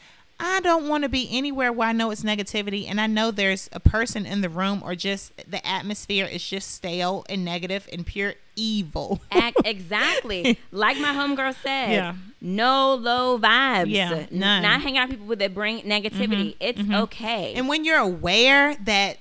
[0.41, 3.69] I don't want to be anywhere where I know it's negativity and I know there's
[3.73, 8.07] a person in the room or just the atmosphere is just stale and negative and
[8.07, 9.21] pure evil.
[9.65, 11.91] Exactly like my homegirl said.
[11.91, 12.15] Yeah.
[12.41, 13.91] No low vibes.
[13.91, 14.63] Yeah, none.
[14.63, 16.53] Not hanging out with people that bring negativity.
[16.53, 16.57] Mm-hmm.
[16.61, 16.95] It's mm-hmm.
[16.95, 17.55] okay.
[17.55, 19.19] And when you're aware that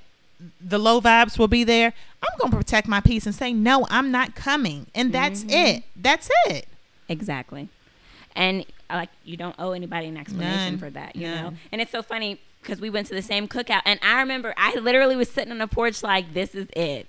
[0.62, 3.88] the low vibes will be there, I'm going to protect my peace and say, no,
[3.90, 4.88] I'm not coming.
[4.94, 5.50] And that's Mm-hmm.
[5.78, 5.84] it.
[5.96, 6.68] That's it.
[7.10, 7.70] Exactly.
[8.36, 10.78] And like you don't owe anybody an explanation None.
[10.78, 11.54] for that, you know.
[11.72, 14.76] And it's so funny because we went to the same cookout, and I remember I
[14.76, 17.08] literally was sitting on the porch like, "This is it.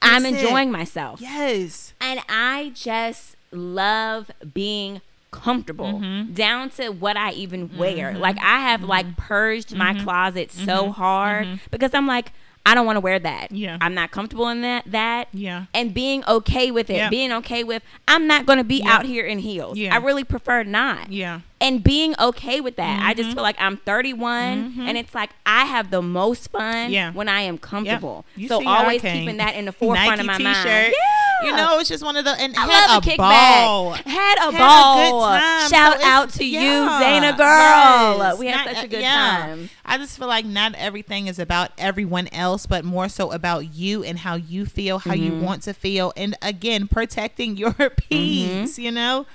[0.00, 0.42] I'm That's it.
[0.44, 1.92] enjoying myself." Yes.
[2.00, 5.00] And I just love being
[5.32, 6.34] comfortable Mm-hmm.
[6.34, 8.16] down to what I even wear.
[8.16, 10.04] Like I have like purged my Mm-hmm.
[10.04, 12.30] closet so hard because I'm like
[12.64, 13.50] I don't want to wear that.
[13.50, 13.76] Yeah.
[13.80, 15.26] I'm not comfortable in that that.
[15.32, 15.64] Yeah.
[15.74, 16.94] And being okay with it.
[16.96, 17.10] Yep.
[17.10, 18.86] Being okay with I'm not going to be Yep.
[18.86, 19.76] out here in heels.
[19.76, 19.92] Yeah.
[19.92, 21.40] I really prefer not Yeah.
[21.60, 23.02] and being okay with that.
[23.02, 23.20] I Mm-hmm.
[23.22, 27.10] just feel like I'm 31 and it's like I have the most fun Yeah.
[27.12, 28.24] when I am comfortable.
[28.36, 30.54] You So always keeping that in the forefront of my mind.
[30.56, 30.92] t-shirt.
[30.92, 31.31] Yeah.
[31.44, 33.18] You know, it's just one of the and I had love a a kickback.
[33.18, 33.90] ball.
[33.92, 34.04] Had
[34.38, 35.20] a Had a ball.
[35.28, 35.70] time.
[35.70, 36.60] Shout So out to yeah.
[36.60, 38.18] you, Dana girl.
[38.18, 38.38] Yes.
[38.38, 39.46] We had Not- such a good yeah.
[39.46, 39.70] time.
[39.84, 44.02] I just feel like not everything is about everyone else, but more so about you
[44.04, 45.42] and how you feel, how you Mm-hmm.
[45.44, 48.78] want to feel, and again, protecting your peace.
[48.78, 49.26] You know.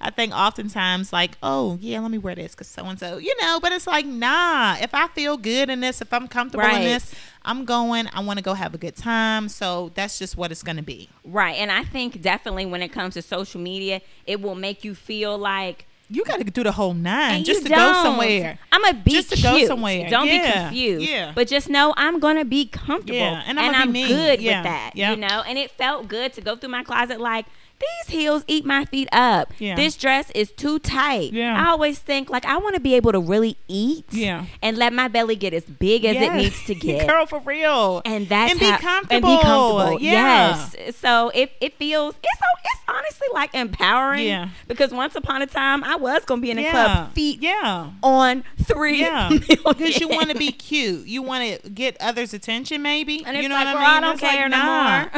[0.00, 3.34] I think oftentimes like, oh yeah, let me wear this because so and so, you
[3.40, 3.58] know.
[3.60, 4.76] But it's like, nah.
[4.80, 6.76] If I feel good in this, if I'm comfortable Right.
[6.76, 8.08] in this, I'm going.
[8.12, 9.48] I want to go have a good time.
[9.48, 11.08] So that's just what it's gonna be.
[11.24, 11.56] Right.
[11.56, 15.38] And I think definitely when it comes to social media, it will make you feel
[15.38, 18.02] like You got to do the whole nine and just to go don't.
[18.04, 18.58] somewhere.
[18.70, 19.44] I'm gonna be Just to cute.
[19.44, 20.08] go somewhere.
[20.08, 21.08] Don't be confused.
[21.08, 21.32] Yeah.
[21.34, 23.18] But just know I'm gonna be comfortable.
[23.18, 24.08] Yeah, and I'm be me.
[24.08, 24.58] good Yeah.
[24.58, 24.90] with that.
[24.94, 25.10] Yep.
[25.16, 27.46] You know, and it felt good to go through my closet like
[27.78, 29.52] these heels eat my feet up.
[29.58, 29.76] Yeah.
[29.76, 31.32] This dress is too tight.
[31.32, 31.62] Yeah.
[31.62, 34.06] I always think like I want to be able to really eat.
[34.10, 34.46] Yeah.
[34.62, 37.06] And let my belly get as big as it needs to get.
[37.08, 38.02] Girl, for real.
[38.04, 39.28] and that's and be how- comfortable.
[39.30, 40.00] And be comfortable.
[40.00, 40.66] Yeah.
[40.76, 40.96] Yes.
[40.96, 44.26] So it, it feels it's it's honestly like empowering.
[44.26, 44.48] Yeah.
[44.68, 46.70] Because once upon a time I was gonna be in a Yeah.
[46.70, 47.90] club feet Yeah.
[48.02, 49.00] on three.
[49.00, 51.06] Yeah, because you want to be cute.
[51.06, 53.22] You want to get others' attention, maybe.
[53.24, 54.02] And it's you know like, what I I mean?
[54.02, 55.00] don't It's like, care no nah.
[55.00, 55.10] more.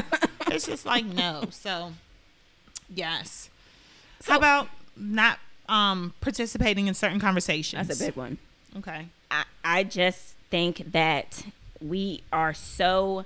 [0.54, 1.44] it's just like no.
[1.50, 1.92] So,
[2.94, 3.50] yes.
[4.20, 7.88] So- How about not um participating in certain conversations?
[7.88, 8.38] That's a big one.
[8.78, 9.06] Okay.
[9.30, 11.44] I, I just think that
[11.80, 13.24] we are so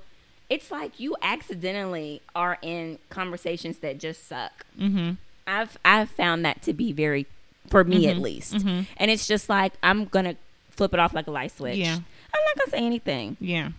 [0.50, 4.66] it's like you accidentally are in conversations that just suck.
[4.78, 5.12] Mm-hmm.
[5.46, 7.26] I've I've found that to be very
[7.68, 8.54] for me at least.
[8.54, 8.86] mhm.
[8.96, 10.36] And it's just like I'm gonna
[10.70, 11.76] flip it off like a light switch.
[11.76, 11.94] Yeah.
[11.94, 13.36] I'm not gonna say anything.
[13.40, 13.70] Yeah.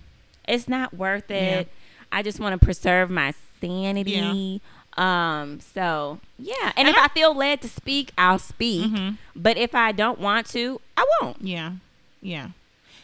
[0.48, 1.67] It's not worth it.
[1.67, 1.74] Yeah.
[2.12, 4.62] I just want to preserve my sanity.
[4.97, 6.53] Um, so yeah.
[6.75, 8.91] And, And if I- I, feel led to speak, I'll speak.
[8.91, 9.17] Mhm.
[9.36, 11.38] But if I don't want to, I won't.
[11.41, 11.73] Yeah.
[12.21, 12.49] Yeah.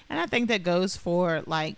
[0.10, 1.76] And I think that goes for like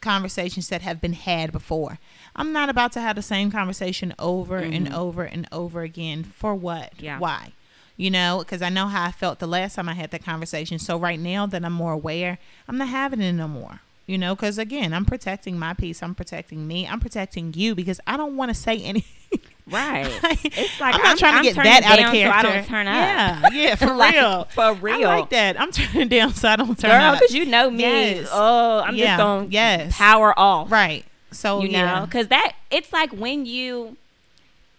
[0.00, 1.98] conversations that have been had before.
[2.34, 4.94] I'm not about to have the same conversation over and Mhm.
[4.94, 6.24] over and over again.
[6.24, 6.92] For what?
[6.98, 7.18] Yeah.
[7.18, 7.52] Why?
[7.96, 10.78] You know, because I know how I felt the last time I had that conversation.
[10.78, 13.80] So right now that I'm more aware, I'm not having it no more.
[14.06, 16.02] You know, because again, I'm protecting my peace.
[16.02, 16.86] I'm protecting me.
[16.88, 19.40] I'm protecting you because I don't want to say anything.
[19.70, 20.06] Right.
[20.44, 22.36] It's like I'm not trying to get that out of down so character.
[22.36, 22.94] I don't turn up.
[22.94, 25.08] Yeah, yeah, for Like, real, for real.
[25.08, 25.58] I like that.
[25.58, 27.20] I'm turning down so I don't turn Girl, up.
[27.20, 27.78] because you know me.
[27.82, 28.28] Yes.
[28.32, 29.04] Oh, I'm Yeah.
[29.06, 29.96] just going Yes.
[29.96, 30.70] power off.
[30.70, 31.04] Right.
[31.30, 32.00] So you yeah.
[32.00, 33.96] know because that it's like when you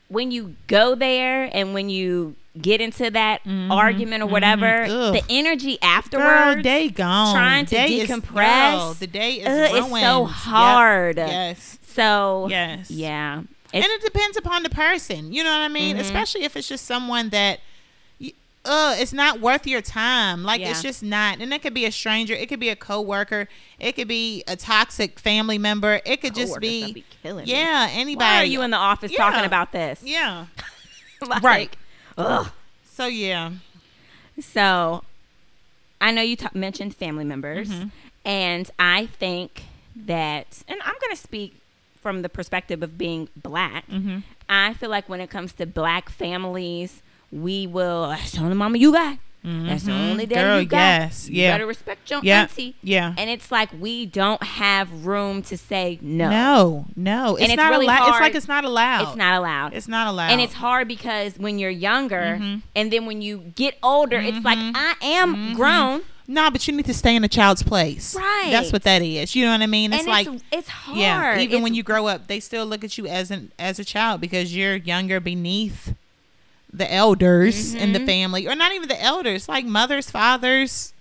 [0.09, 5.13] when you go there and when you get into that argument or whatever mhm.
[5.13, 7.33] The energy Girl, afterwards day gone.
[7.33, 8.71] trying to Day is- decompress.
[8.77, 10.03] girl, the day is ugh, it's ruined.
[10.05, 10.29] so Yep.
[10.35, 11.79] hard Yes.
[11.87, 12.91] so Yes.
[12.91, 13.37] yeah
[13.75, 15.33] and it depends upon the person.
[15.33, 15.97] You know what I mean?
[15.97, 16.01] Mhm.
[16.01, 17.59] Especially if it's just someone that,
[18.65, 20.43] uh, it's not worth your time.
[20.43, 21.39] Like it's just not.
[21.41, 22.35] And it could be a stranger.
[22.35, 23.49] It could be a coworker.
[23.79, 26.01] It could be a toxic family member.
[26.05, 27.03] It could just be, be
[27.45, 28.23] yeah, anybody.
[28.23, 29.17] why are you in the office Yeah.
[29.17, 30.45] talking about this Yeah.
[31.27, 31.75] Like, Right.
[32.17, 32.49] Ugh.
[32.85, 33.51] So yeah.
[34.39, 35.03] So,
[36.01, 37.91] I know you mentioned family members, Mhm.
[38.25, 39.63] and I think
[39.95, 41.55] that, and I'm going to speak
[42.01, 43.87] from the perspective of being black.
[43.87, 44.19] Mm-hmm.
[44.49, 48.91] I feel like when it comes to black families, we will show the mama you
[48.91, 49.17] got.
[49.43, 50.77] That's the only daddy Girl, you got.
[50.77, 51.29] yes.
[51.29, 51.51] You Yeah.
[51.53, 52.41] better respect your Yeah.
[52.43, 52.75] auntie.
[52.81, 53.13] Yeah.
[53.17, 56.29] And it's like we don't have room to say no.
[56.29, 57.35] No, no.
[57.35, 58.07] It's it's not really allowed.
[58.09, 59.07] It's like it's not allowed.
[59.09, 59.73] It's not allowed.
[59.73, 60.31] It's not allowed.
[60.31, 62.61] and it's hard because when you're younger Mhm.
[62.75, 64.71] and then when you get older, it's like Mhm.
[64.75, 65.55] I am Mhm.
[65.55, 66.01] grown.
[66.25, 68.15] No, but you need to stay in a child's place.
[68.15, 68.47] Right.
[68.49, 69.35] That's what that is.
[69.35, 69.91] You know what I mean?
[69.91, 70.97] It's and like it's, it's hard.
[70.97, 73.83] yeah, even when you grow up, they still look at you as an as a
[73.83, 75.93] child because you're younger beneath
[76.73, 80.93] the elders in the family, or not even the elders, like mothers, fathers,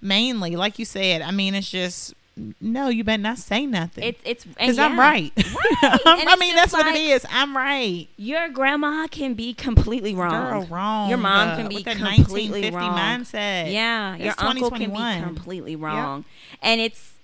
[0.00, 0.56] mainly.
[0.56, 2.14] Like you said, I mean, it's just
[2.60, 5.32] no, you better not say nothing it's it's because I'm right.
[5.36, 5.46] Right.
[5.82, 7.26] I mean, that's what it is.
[7.28, 8.08] I'm right.
[8.16, 10.30] Your grandma can be completely wrong.
[10.30, 11.08] Girl, wrong.
[11.08, 12.98] Your mom uh, can be completely 1950 wrong.
[12.98, 13.72] mindset.
[13.72, 16.24] Yeah, your It's uncle can be completely wrong,
[16.62, 17.14] and it's.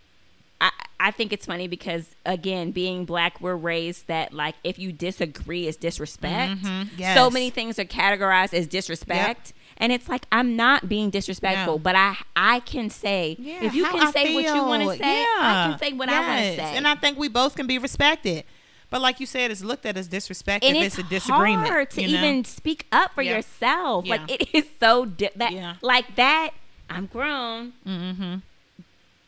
[0.61, 4.93] I, I think it's funny because again, being black, we're raised that like if you
[4.93, 6.63] disagree is disrespect.
[6.63, 11.75] Mhm, So many things are categorized as disrespect, and it's like I'm not being disrespectful,
[11.75, 11.79] No.
[11.79, 14.89] but I I can say Yeah, if you can I say what you want to
[14.91, 14.99] feel.
[14.99, 16.77] say, I can say what I want to say.
[16.77, 18.45] And I think we both can be respected.
[18.89, 21.69] But like you said, it's looked at as disrespect and if it's, it's, a disagreement.
[21.69, 22.19] hard to you know?
[22.25, 23.37] even speak up for Yeah.
[23.37, 24.07] yourself.
[24.07, 25.75] Like it is so di- that Yeah.
[25.83, 26.53] like that.
[26.89, 28.37] I'm grown, Mm-hmm.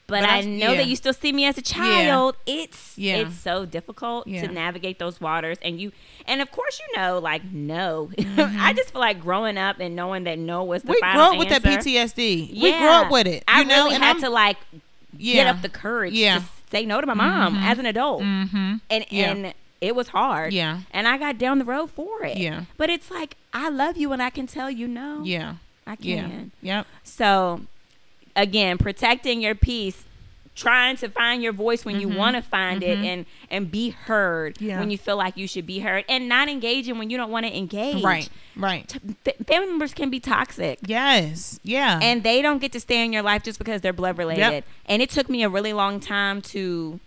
[0.09, 0.79] But, But I, I- know yeah.
[0.79, 2.35] that you still see me as a child.
[2.47, 3.17] It's Yeah.
[3.19, 4.47] it's so difficult Yeah.
[4.47, 5.93] to navigate those waters, and you
[6.27, 8.11] and of course you know like no.
[8.19, 8.61] Mm-hmm.
[8.61, 11.39] I just feel like growing up and knowing that no was the final thing.
[11.39, 12.17] We final grew up with that.
[12.17, 12.49] PTSD.
[12.53, 12.63] Yeah.
[12.63, 13.45] We grew up with it.
[13.47, 13.85] I you know?
[13.85, 14.57] really and had I'm, to like
[15.17, 15.35] yeah.
[15.35, 16.39] get up the courage Yeah.
[16.39, 17.63] to say no to my mom Mhm.
[17.63, 18.75] as an adult, Mm-hmm.
[18.91, 19.31] and Yeah.
[19.31, 20.53] and it was hard.
[20.53, 20.81] Yeah.
[20.91, 22.37] and I got down the road for it.
[22.39, 22.63] Yeah.
[22.79, 25.23] but it's like I love you, and I can tell you no.
[25.25, 25.55] Yeah.
[25.87, 26.23] I Yeah.
[26.23, 26.51] can.
[26.63, 26.87] Yep.
[27.05, 27.61] So,
[28.39, 30.05] again, protecting your peace,
[30.55, 32.17] trying to find your voice when you Mhm.
[32.17, 33.05] want to find it, Mhm.
[33.07, 34.81] and and be heard Yeah.
[34.81, 37.47] when you feel like you should be heard, and not engaging when you don't want
[37.47, 38.03] to engage.
[38.03, 38.29] Right.
[38.57, 38.89] Right.
[38.89, 40.79] T- fa- family members can be toxic.
[40.87, 41.61] Yes.
[41.63, 42.01] Yeah.
[42.03, 44.41] And they don't get to stay in your life just because they're blood related.
[44.41, 44.65] Yep.
[44.87, 46.99] And it took me a really long time to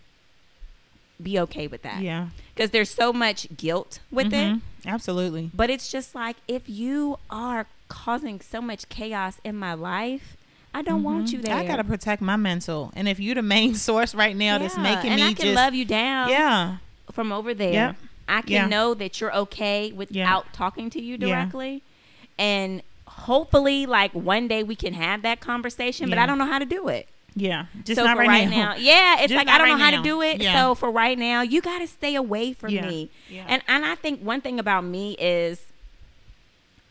[1.22, 2.02] be okay with that.
[2.02, 2.28] yeah.
[2.56, 4.54] Because there's so much guilt with it.
[4.56, 4.62] Mhm.
[4.86, 5.52] Absolutely.
[5.54, 10.36] But it's just like if you are causing so much chaos in my life,
[10.74, 11.34] I don't want Mhm.
[11.34, 11.56] you there.
[11.56, 14.84] I gotta protect my mental, and if you're the main source right now that's Yeah,
[14.84, 16.78] making and me I can just love you down yeah,
[17.12, 17.74] from over there.
[17.74, 17.96] Yep.
[18.30, 18.68] I can Yeah.
[18.68, 21.28] know that you're okay without talking to you Yeah.
[21.28, 21.84] directly.
[22.40, 26.60] And hopefully like one day we can have that conversation, but I don't know how
[26.60, 27.08] to do it.
[27.36, 28.76] yeah, just so not for right, now.
[28.76, 29.98] yeah, it's Just like I don't right know how now.
[29.98, 30.42] to do it.
[30.42, 30.54] Yeah.
[30.54, 32.88] So for right now, you got to stay away from Yeah.
[32.88, 33.10] me.
[33.30, 33.46] Yeah.
[33.48, 35.62] And and I think one thing about me is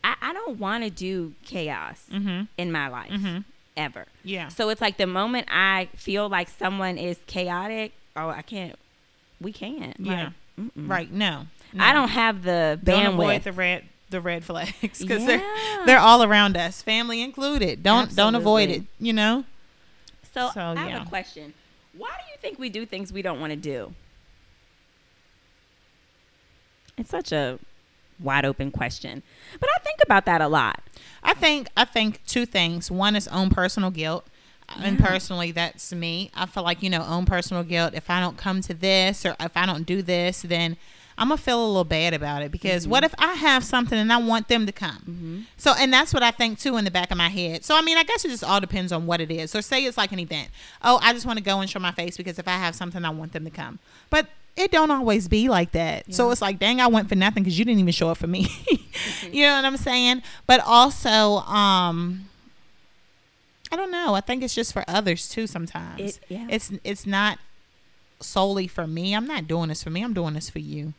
[0.03, 2.43] I, I don't want to do chaos Mm-hmm.
[2.57, 3.43] in my life Mhm.
[3.77, 4.05] Ever.
[4.23, 4.47] Yeah.
[4.49, 8.75] So it's like the moment I feel like someone is chaotic, oh, I can't.
[9.39, 9.95] We can't.
[9.99, 10.29] Yeah.
[10.57, 10.71] Like.
[10.75, 11.11] Right.
[11.11, 11.47] No.
[11.73, 11.83] no.
[11.83, 13.43] I don't have the Don't avoid bandwidth.
[13.43, 15.27] the red the red flags because Yeah.
[15.37, 17.81] they're they're all around us, family included.
[17.81, 18.83] Don't don't avoid it.
[18.99, 19.45] You know.
[20.33, 21.53] So, So, I have a question.
[21.97, 23.93] Why do you think we do things we don't want to do?
[26.97, 27.59] It's such a
[28.23, 29.23] wide open question,
[29.59, 30.81] but I think about that a lot.
[31.23, 32.89] I think I think two things.
[32.89, 34.25] One is own personal guilt.
[34.79, 36.31] And personally, that's me.
[36.33, 37.93] I feel like, you know, own personal guilt.
[37.93, 40.77] If I don't come to this or if I don't do this, then
[41.17, 42.91] I'm going to feel a little bad about it because mm-hmm.
[42.91, 44.97] what if I have something and I want them to come?
[44.97, 45.39] Mm-hmm.
[45.57, 47.63] So, and that's what I think too in the back of my head.
[47.63, 49.51] So, I mean, I guess it just all depends on what it is.
[49.51, 50.49] So, say it's like an event.
[50.81, 53.03] Oh, I just want to go and show my face because if I have something,
[53.05, 53.79] I want them to come.
[54.09, 56.13] But it don't always be like that.
[56.13, 58.27] So it's like, dang, I went for nothing because you didn't even show up for
[58.27, 58.47] me.
[59.31, 60.21] you know what I'm saying?
[60.45, 62.27] But also, um,
[63.71, 64.13] I don't know.
[64.13, 65.47] I think it's just for others too.
[65.47, 66.47] Sometimes It- yeah.
[66.49, 67.39] it's it's not
[68.19, 69.15] solely for me.
[69.15, 70.03] I'm not doing this for me.
[70.03, 70.93] I'm doing this for you.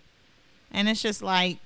[0.72, 1.58] And it's just like,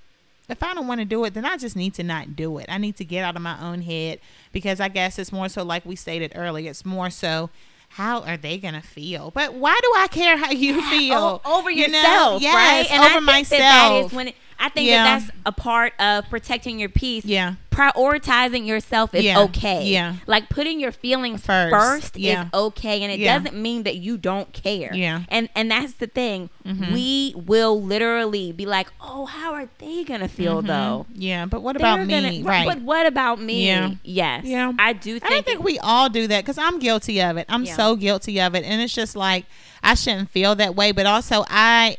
[0.49, 2.67] if I don't want to do it, then I just need to not do it.
[2.69, 4.19] I need to get out of my own head
[4.53, 7.51] because I guess it's more so, like we stated earlier, it's more so.
[7.97, 9.31] How are they gonna feel?
[9.31, 11.97] But why do I care how you feel O- over You know?
[11.99, 12.91] yourself, Yes, right?
[12.91, 13.59] And over I think myself.
[13.61, 15.05] That, that is when it, I think Yeah.
[15.05, 17.25] that that's a part of protecting your peace.
[17.25, 19.41] yeah, Prioritizing yourself is Yeah.
[19.41, 19.85] okay.
[19.87, 20.15] Yeah.
[20.27, 21.75] Like putting your feelings First.
[21.75, 22.45] first, Yeah.
[22.45, 24.95] is okay, and it doesn't mean that you don't care.
[24.95, 25.23] Yeah.
[25.29, 26.49] And and that's the thing.
[26.67, 26.93] Mhm.
[26.93, 30.67] We will literally be like, oh, how are they gonna feel Mhm.
[30.67, 31.07] though?
[31.15, 32.15] Yeah, but what They're about me?
[32.15, 32.67] gonna- right.
[32.67, 33.67] But what about me?
[33.67, 33.91] Yeah.
[34.03, 34.45] Yes.
[34.47, 34.73] Yeah.
[34.79, 35.31] I do I think.
[35.31, 37.47] don't think we all do that because I'm guilty of it.
[37.49, 39.45] I'm so guilty of it, and it's just like
[39.83, 40.93] I shouldn't feel that way.
[40.93, 41.97] But also, I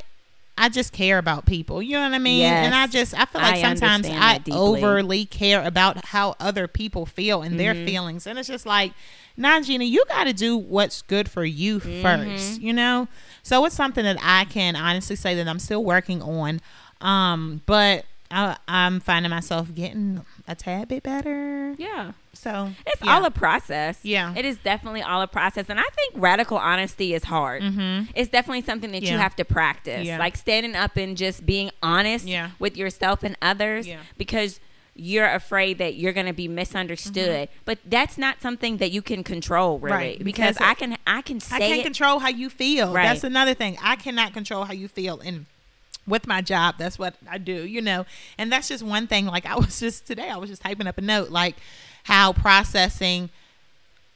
[0.57, 1.81] I just care about people.
[1.81, 2.43] You know what I mean?
[2.43, 7.05] And I just I feel like I sometimes I overly care about how other people
[7.05, 7.85] feel and their Mhm.
[7.85, 8.93] feelings, and it's just like.
[9.39, 12.01] Nah, Gina, you got to do what's good for you Mm-hmm.
[12.01, 13.07] first, you know?
[13.43, 16.59] So it's something that I can honestly say that I'm still working on.
[17.01, 21.75] Um, but I, I'm finding myself getting a tad bit better.
[21.77, 22.11] Yeah.
[22.33, 23.15] So It's yeah.
[23.15, 23.99] all a process.
[24.03, 24.33] Yeah.
[24.35, 25.65] It is definitely all a process.
[25.69, 27.61] And I think radical honesty is hard.
[27.63, 28.09] Mhm.
[28.15, 30.05] It's definitely something that you have to practice.
[30.05, 30.19] Yeah.
[30.19, 32.51] Like standing up and just being honest Yeah.
[32.59, 33.99] with yourself and others Yeah.
[34.17, 34.59] because
[34.99, 37.49] you're afraid that you're going to be misunderstood.
[37.65, 40.03] But that's not something that you can control really Mm-hmm.
[40.03, 41.83] Right, because, because I can I can say I can't it.
[41.83, 42.93] control how you feel.
[42.93, 43.03] Right.
[43.03, 43.77] That's another thing.
[43.81, 45.45] I cannot control how you feel and
[46.07, 48.05] with my job, that's what I do, you know.
[48.37, 49.25] And that's just one thing.
[49.25, 51.55] Like I was just today, I was just typing up a note like
[52.03, 53.29] how processing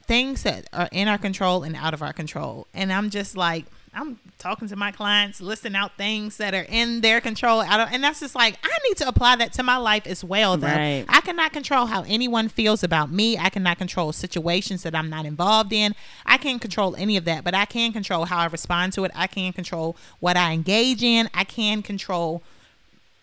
[0.04, 2.66] things that are in our control and out of our control.
[2.74, 7.02] And I'm just like I'm talking to my clients, listing out things that are in
[7.02, 7.60] their control.
[7.60, 10.24] Out of, and that's just like I need to apply that to my life as
[10.24, 10.56] well.
[10.56, 11.04] Though Right.
[11.08, 13.36] I cannot control how anyone feels about me.
[13.36, 15.94] I cannot control situations that I'm not involved in.
[16.24, 19.10] I can't control any of that, but I can control how I respond to it.
[19.14, 21.28] I can control what I engage in.
[21.34, 22.42] I can control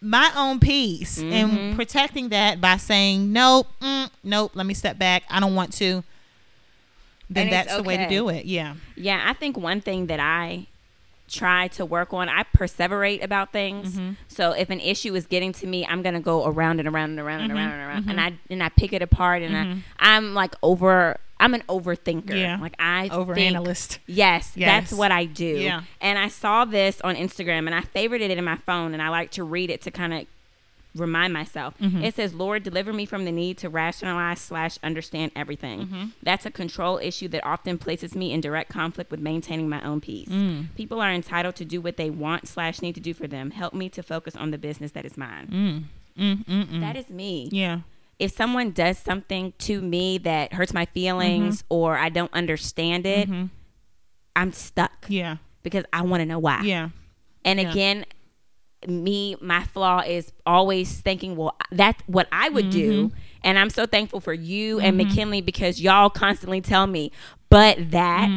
[0.02, 4.52] my own peace and protecting that by saying nope, mm, nope.
[4.54, 5.24] Let me step back.
[5.30, 6.04] I don't want to.
[7.30, 8.46] Then And that's the way to do it.
[8.46, 8.76] Yeah.
[8.96, 10.66] Yeah, I think one thing that I
[11.28, 13.96] try to work on, I perseverate about things.
[13.96, 14.14] Mm-hmm.
[14.28, 17.20] So if an issue is getting to me, I'm gonna go around and around and
[17.20, 17.58] around and Mm-hmm.
[17.60, 21.18] around and around, and I and I pick it apart, and I I'm like over.
[21.42, 22.38] I'm an overthinker.
[22.38, 22.58] Yeah.
[22.60, 24.00] Like I Over think- analyst.
[24.08, 24.68] Yes, Yes.
[24.90, 25.46] that's what I do.
[25.46, 25.84] Yeah.
[26.02, 29.08] And I saw this on Instagram and I favorited it in my phone and I
[29.08, 30.26] like to read it to kind of
[31.00, 31.74] remind myself.
[31.80, 32.04] Mm-hmm.
[32.04, 35.82] It says, Lord, deliver me from the need to rationalize slash understand everything.
[35.88, 36.06] Mm-hmm.
[36.24, 40.02] That's a control issue that often places me in direct conflict with maintaining my own
[40.02, 40.28] peace.
[40.30, 40.68] Mm.
[40.76, 43.52] People are entitled to do what they want slash need to do for them.
[43.52, 45.47] Help me to focus on the business that is mine.
[45.47, 45.84] Mm.
[46.22, 46.80] Mm, mm, mm.
[46.82, 47.80] That is me yeah.
[48.18, 53.30] if someone does something to me that hurts my feelings or I don't understand it,
[54.36, 55.38] I'm stuck Yeah.
[55.64, 56.62] because I want to know why.
[56.64, 56.89] Yeah.
[57.45, 57.72] And Yeah.
[57.72, 58.06] again,
[58.88, 63.08] me, my flaw is always thinking, well, that's what I would do.
[63.08, 63.18] Mm-hmm.
[63.44, 67.12] And I'm so thankful for you and McKinley because y'all constantly tell me,
[67.50, 68.30] but that,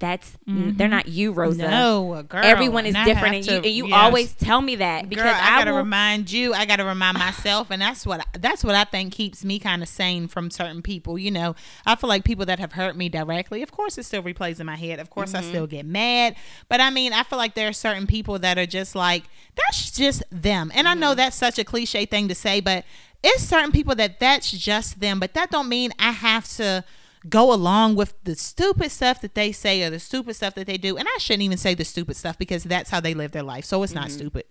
[0.00, 1.62] that's, they're not you, Rosa.
[1.62, 1.70] Mm-hmm.
[1.70, 2.44] No, girl.
[2.44, 3.94] Everyone is and different, and you, to- and you yes.
[3.96, 6.52] always tell me that because Girl, I, I, gotta will, remind you.
[6.52, 9.88] I gotta remind myself, and that's what that's what I think keeps me kind of
[9.88, 11.16] sane from certain people.
[11.18, 11.54] You know,
[11.86, 13.62] I feel like people that have hurt me directly.
[13.62, 14.98] Of course, it still replays in my head.
[14.98, 15.46] Of course, Mm-hmm.
[15.46, 16.34] I still get mad.
[16.68, 19.24] But I mean, I feel like there are certain people that are just like
[19.54, 20.70] that's just them.
[20.74, 21.00] And I Mm-hmm.
[21.00, 22.84] know that's such a cliche thing to say, but
[23.22, 25.18] it's certain people that that's just them.
[25.20, 26.84] But that don't mean I have to
[27.28, 30.76] go along with the stupid stuff that they say or the stupid stuff that they
[30.76, 30.96] do.
[30.96, 33.64] And I shouldn't even say the stupid stuff because that's how they live their life.
[33.64, 34.44] So it's not stupid.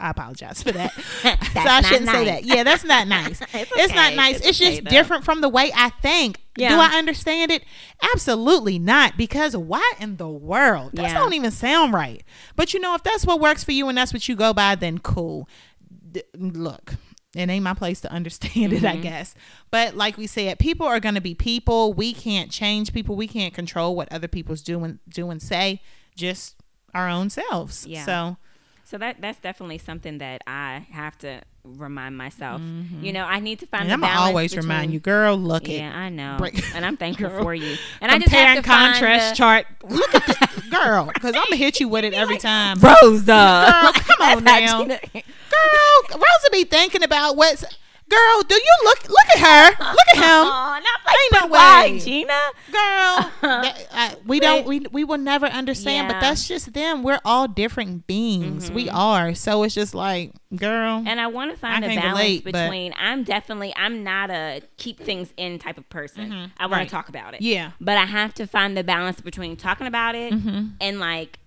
[0.00, 0.92] I apologize for that.
[1.22, 1.86] so I Mm-hmm.
[1.88, 2.44] shouldn't say that.
[2.44, 3.40] Yeah, that's not nice.
[3.52, 4.36] It's it's, not nice.
[4.36, 4.90] It's It's, okay, just though.
[4.90, 6.40] different from the way I think.
[6.56, 6.68] Yeah.
[6.68, 7.64] Do I understand it?
[8.14, 9.16] Absolutely not.
[9.16, 10.92] Because why in the world?
[10.94, 11.14] That Yeah.
[11.14, 12.22] don't even sound right.
[12.54, 14.76] But you know, if that's what works for you and that's what you go by,
[14.76, 15.48] then cool.
[16.12, 16.94] D- look,
[17.38, 19.02] it ain't my place to understand it, I Mm-hmm.
[19.02, 19.34] guess.
[19.70, 21.92] But like we said, people are going to be people.
[21.92, 23.16] We can't change people.
[23.16, 25.80] We can't control what other people's do and do and say.
[26.16, 26.56] Just
[26.94, 27.86] our own selves.
[27.86, 28.04] Yeah.
[28.04, 28.36] So
[28.84, 32.62] So that that's definitely something that I have to remind myself.
[33.02, 33.82] You know, I need to find.
[33.82, 35.36] and the I'm gonna balance always between- remind you, girl.
[35.36, 35.72] Look it.
[35.80, 37.42] Yeah, at I know, break- and I'm thankful Girl.
[37.42, 37.76] for you.
[38.00, 39.66] And I just compare have and to find contrast the- chart.
[39.86, 42.78] Look at the girl, because I'm gonna hit you with it every time.
[42.80, 43.26] Rosa.
[43.82, 44.98] Girl, come on now.
[45.50, 47.64] Girl, Rosa be thinking about what's.
[48.10, 49.06] Girl, do you look?
[49.06, 49.84] Look at her.
[49.84, 50.24] Look at him.
[50.24, 51.98] Aw, not like Ain't no but why, way.
[51.98, 52.40] Gina.
[52.72, 54.66] Girl, that- I- we don't.
[54.66, 56.08] We we will never understand.
[56.08, 56.14] Yeah.
[56.14, 57.02] But that's just them.
[57.02, 58.70] We're all different beings.
[58.70, 58.96] We mm-hmm.
[58.96, 59.34] are.
[59.34, 61.04] So it's just like, girl.
[61.06, 62.94] And I want to find I a balance relate, but- between.
[62.96, 63.74] I'm definitely.
[63.76, 66.30] I'm not a keep things in type of person.
[66.30, 66.46] Mm-hmm.
[66.56, 66.88] I want Right.
[66.88, 67.42] to talk about it.
[67.42, 67.72] Yeah.
[67.78, 70.68] But I have to find the balance between talking about it mm-hmm.
[70.80, 71.38] and like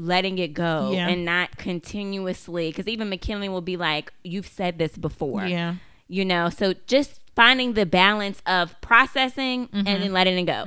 [0.00, 0.94] letting it go Mm-hmm.
[0.94, 1.08] Yeah.
[1.08, 5.74] and not continuously because even mckinley will be like you've said this before Yeah.
[6.08, 9.86] you know so just finding the balance of processing Mm-hmm.
[9.86, 10.64] and then letting it go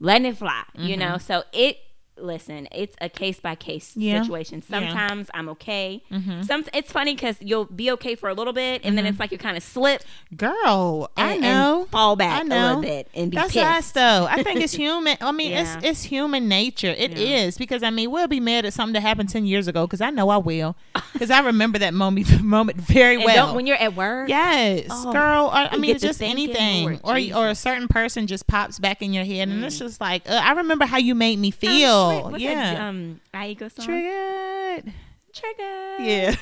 [0.00, 1.76] letting it fly you know so it
[2.22, 4.22] listen it's a case by case Yeah.
[4.22, 4.78] situation Yeah.
[4.80, 4.88] Mm-hmm.
[4.88, 6.02] sometimes i'm okay
[6.46, 9.32] some it's funny because you'll be okay for a little bit and then it's like
[9.32, 10.02] you kind of slip
[10.36, 11.82] Girl, I know.
[11.82, 14.26] and fall back I a little bit and be That's pissed us though.
[14.28, 15.16] I think it's human.
[15.20, 15.76] I mean, Yeah.
[15.76, 16.88] it's it's human nature.
[16.96, 17.58] It is Yeah.
[17.58, 20.10] because I mean, we'll be mad at something that happened ten years ago because I
[20.10, 20.74] know I will
[21.12, 23.46] because I remember that moment moment very and well.
[23.48, 25.46] don't, when you're at work Yes, Oh, girl.
[25.46, 29.02] Or, I mean, it's just anything, Lord or or a certain person just pops back
[29.02, 29.66] in your head, and Mm.
[29.66, 32.11] it's just like, uh, I remember how you made me feel.
[32.16, 34.92] Wait, what's yeah, that, um Aigo song triggered.
[35.32, 36.34] trigger Yeah.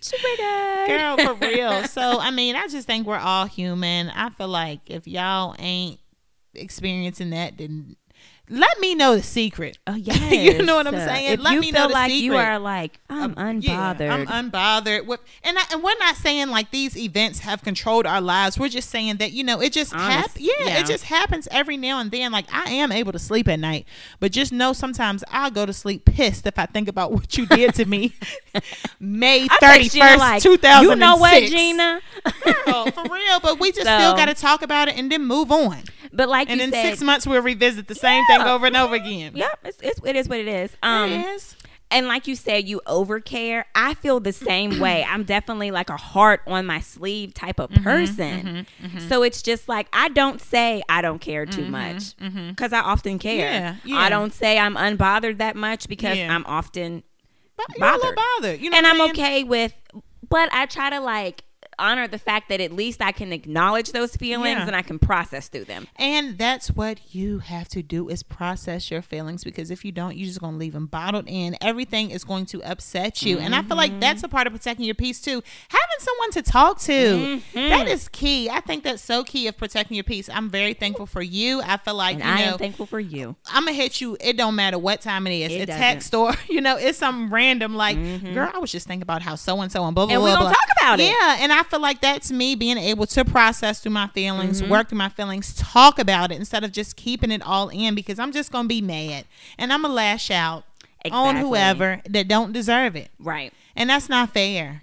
[0.00, 1.82] trigger Girl, for real.
[1.88, 4.10] So, I mean, I just think we're all human.
[4.10, 5.98] I feel like if y'all ain't
[6.54, 7.96] experiencing that, then
[8.48, 9.78] let me know the secret.
[9.86, 11.32] Oh yeah, you know what I'm saying?
[11.32, 14.10] If Let you me feel know the like you are like I'm Um, yeah, unbothered.
[14.28, 18.20] I'm unbothered with, and I, and we're not saying like these events have controlled our
[18.20, 18.58] lives.
[18.58, 20.38] We're just saying that you know it just happens.
[20.40, 20.80] Yeah, yeah.
[20.80, 22.30] it just happens every now and then.
[22.32, 23.86] Like I am able to sleep at night,
[24.20, 27.46] but just know sometimes I'll go to sleep pissed if I think about what you
[27.46, 28.14] did to me.
[29.00, 30.90] May I thirty first, like, two thousand.
[30.90, 32.00] You know what, Gina?
[32.64, 35.24] Girl, for real, but we just So- still got to talk about it and then
[35.26, 35.82] move on.
[36.16, 38.94] But like And in said, six months, we'll revisit the same thing over and over
[38.94, 39.32] again.
[39.36, 40.76] Yep, it's, it's it is what it is.
[40.82, 41.56] Um, it is.
[41.90, 43.64] and like you said, you overcare.
[43.74, 45.04] I feel the same way.
[45.08, 48.66] I'm definitely like a heart on my sleeve type Mm-hmm, of person.
[49.08, 53.18] So it's just like I don't say I don't care too much because I often
[53.18, 53.50] care.
[53.50, 54.00] Mm-hmm, Yeah, yeah.
[54.00, 56.34] I don't say I'm unbothered that much because Yeah.
[56.34, 57.02] I'm often
[57.56, 58.18] But you're a little bothered.
[58.40, 58.60] bothered.
[58.60, 59.72] You know and I'm okay with.
[60.28, 61.44] But I try to like
[61.78, 64.66] honor the fact that at least I can acknowledge those feelings Yeah.
[64.66, 65.86] and I can process through them.
[65.96, 70.16] And that's what you have to do is process your feelings because if you don't,
[70.16, 71.56] you're just going to leave them bottled in.
[71.60, 73.38] Everything is going to upset you.
[73.38, 75.42] And I feel like that's a part of protecting your peace too.
[75.68, 76.92] Having someone to talk to.
[76.92, 77.68] Mm-hmm.
[77.68, 78.48] that is key.
[78.50, 80.28] I think that's so key of protecting your peace.
[80.32, 81.60] I'm very thankful for you.
[81.62, 83.36] I feel like, And you I know, am thankful for you.
[83.52, 84.16] I'm gonna hit you.
[84.20, 85.52] It don't matter what time it is.
[85.52, 85.80] It a doesn't.
[85.80, 87.74] text or you know, it's something random.
[87.74, 87.96] Like,
[88.34, 90.24] girl, I was just thinking about how so and so and blah blah Mm-hmm.
[90.24, 90.40] And we blah.
[90.40, 90.48] blah.
[90.52, 91.04] talk about it.
[91.10, 94.70] Yeah, and I feel like that's me being able to process through my feelings, Mm-hmm.
[94.70, 98.18] work through my feelings, talk about it instead of just keeping it all in because
[98.18, 99.24] I'm just gonna be mad
[99.58, 100.64] and I'm gonna lash out
[101.12, 103.52] on whoever that don't deserve it, Right.
[103.76, 104.82] and that's not fair.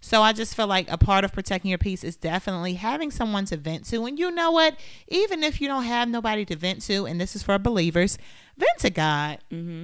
[0.00, 3.44] So I just feel like a part of protecting your peace is definitely having someone
[3.46, 4.04] to vent to.
[4.06, 4.76] And you know what?
[5.08, 8.16] Even if you don't have nobody to vent to, and this is for believers,
[8.56, 9.38] vent to God.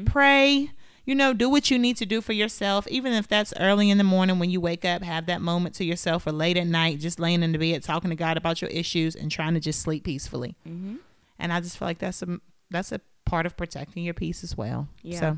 [0.07, 0.71] Pray.
[1.05, 2.87] You know, do what you need to do for yourself.
[2.89, 5.85] Even if that's early in the morning when you wake up, have that moment to
[5.85, 8.71] yourself, or late at night, just laying in the bed talking to God about your
[8.71, 10.55] issues and trying to just sleep peacefully.
[10.69, 10.97] Mm-hmm.
[11.41, 12.39] And I just feel like that's a
[12.71, 14.87] that's a part of protecting your peace as well.
[15.03, 15.19] Yeah.
[15.21, 15.37] So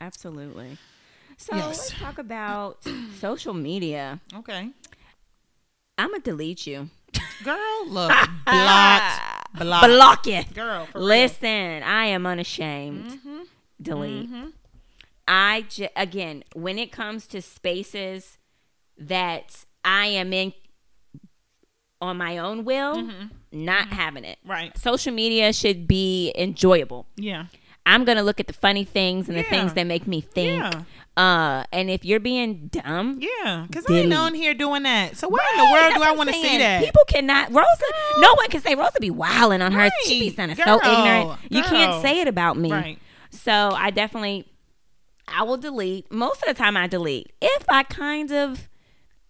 [0.00, 0.78] Absolutely.
[1.36, 1.66] So Yes.
[1.66, 2.78] let's talk about
[3.20, 4.20] social media.
[4.36, 4.70] okay,
[5.96, 6.90] I'm gonna delete you.
[7.44, 8.10] girl, look,
[8.46, 9.20] blocked,
[9.58, 9.86] blocked.
[9.86, 10.54] Block it.
[10.54, 11.06] Girl, for real.
[11.06, 13.04] Listen, I am unashamed.
[13.06, 13.38] Mm-hmm.
[13.80, 14.30] Delete.
[14.30, 14.46] Mm-hmm.
[15.26, 18.38] I j- again, when it comes to spaces
[18.98, 20.52] that I am in
[22.00, 23.08] on my own will,
[23.50, 24.38] not having it.
[24.44, 24.76] Right.
[24.76, 27.06] Social media should be enjoyable.
[27.16, 27.46] Yeah.
[27.86, 30.62] I'm gonna look at the funny things and the things that make me think.
[30.62, 30.82] Yeah.
[31.16, 33.66] Uh, and if you're being dumb, Yeah.
[33.68, 35.16] Because I ain't on here doing that.
[35.16, 36.82] So where in the world do I want to see that?
[36.84, 37.48] People cannot.
[37.52, 37.84] Rosa,
[38.18, 39.88] no one can say Rosa be wilding on her.
[40.06, 40.36] She be Right.
[40.36, 41.38] sounding so Girl, ignorant.
[41.50, 42.72] You can't say it about me.
[42.72, 42.98] Right.
[43.30, 44.46] So I definitely,
[45.28, 46.10] I will delete.
[46.12, 47.32] Most of the time, I delete.
[47.40, 48.68] If I kind of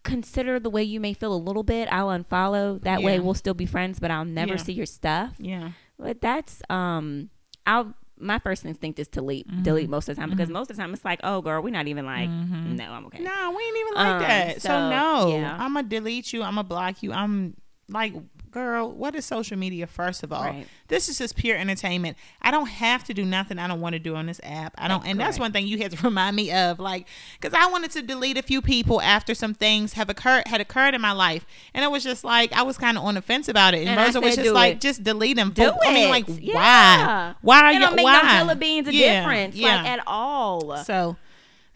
[0.02, 2.80] consider the way you may feel a little bit, I'll unfollow.
[2.82, 4.58] That way, we'll still be friends, but I'll never Yeah.
[4.62, 5.32] see your stuff.
[5.38, 5.70] Yeah.
[5.98, 7.30] But that's um,
[7.66, 7.94] I'll.
[8.16, 9.62] My first instinct is to delete, Mm-hmm.
[9.64, 11.70] delete most of the time because most of the time it's like, oh, girl, we're
[11.70, 13.18] not even like, no, I'm okay.
[13.18, 14.62] No, we ain't even like Um, that.
[14.62, 15.56] So, so, no, yeah.
[15.58, 16.42] I'm gonna delete you.
[16.44, 17.12] I'm gonna block you.
[17.12, 17.54] I'm
[17.88, 18.14] like,
[18.54, 19.86] girl, what is social media?
[19.86, 20.66] First of all, Right.
[20.88, 22.16] this is just pure entertainment.
[22.40, 24.72] I don't have to do nothing I don't want to do on this app.
[24.78, 27.06] I don't, That's and that's one thing you had to remind me of, like,
[27.40, 30.94] because I wanted to delete a few people after some things have occurred had occurred
[30.94, 31.44] in my life,
[31.74, 33.88] and it was just like I was kind of on the fence about it, and,
[33.90, 34.80] And Rosa was just like, it.
[34.80, 35.50] just delete them.
[35.50, 36.10] Do I mean, it.
[36.10, 36.54] like, Yeah.
[36.54, 37.34] why?
[37.42, 37.80] Why are you?
[37.80, 38.44] don't make why?
[38.46, 39.76] no beans a Yeah, difference, yeah.
[39.82, 40.76] like at all.
[40.84, 41.16] so,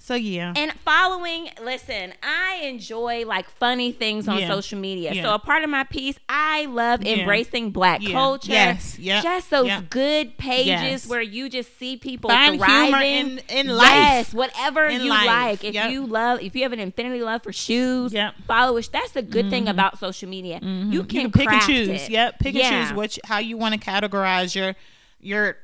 [0.09, 0.55] so yeah.
[0.57, 4.49] And following, listen, I enjoy like funny things on Yeah.
[4.49, 5.13] social media.
[5.13, 5.23] Yeah.
[5.23, 7.17] So a part of my piece, I love Yeah.
[7.17, 8.13] embracing black Yeah.
[8.13, 8.51] culture.
[8.53, 8.99] Yes.
[8.99, 9.23] Yep.
[9.23, 9.91] Just those Yep.
[9.91, 11.07] good pages Yes.
[11.07, 12.85] where you just see people Find thriving.
[12.87, 13.91] humor in- in life.
[13.91, 15.27] Yes, whatever In you life.
[15.27, 15.65] like.
[15.65, 15.91] If Yep.
[15.93, 18.33] you love, if you have an infinity love for shoes, Yep.
[18.33, 18.43] Mm-hmm.
[18.45, 18.89] follow it.
[18.91, 20.55] That's the good thing about social media.
[20.63, 21.89] You can, you can pick and choose.
[21.89, 22.11] it.
[22.11, 22.71] Yep, pick Yeah.
[22.73, 24.75] and choose which how you want to categorize your
[25.21, 25.57] your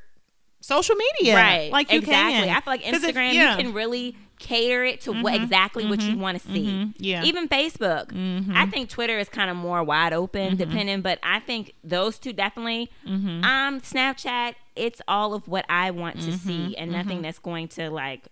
[0.61, 1.35] social media.
[1.35, 1.71] Right.
[1.71, 2.47] Like you exactly.
[2.47, 2.49] can.
[2.49, 3.49] I feel like Instagram, yeah.
[3.51, 3.59] Mm-hmm.
[3.59, 4.15] you can really
[4.45, 6.93] cater it to what exactly what you want to see.
[6.97, 7.17] Yeah.
[7.17, 7.25] Mm-hmm.
[7.25, 8.53] Even Facebook.
[8.55, 12.31] I think Twitter is kind of more wide open, depending, but I think those two
[12.33, 12.89] definitely.
[13.07, 13.43] Mm-hmm.
[13.43, 16.47] Um, Snapchat, it's all of what I want to Mm-hmm.
[16.47, 18.27] see, and nothing that's going to like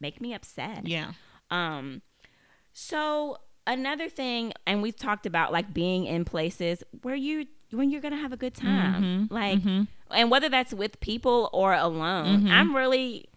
[0.00, 0.86] make me upset.
[0.86, 1.12] Yeah.
[1.50, 2.02] Um,
[2.72, 8.00] so another thing, and we've talked about like being in places where you when you're
[8.00, 9.34] gonna have a good time, Mm-hmm.
[9.34, 9.60] like,
[10.10, 12.38] and whether that's with people or alone.
[12.40, 12.50] Mm-hmm.
[12.50, 13.28] I'm really,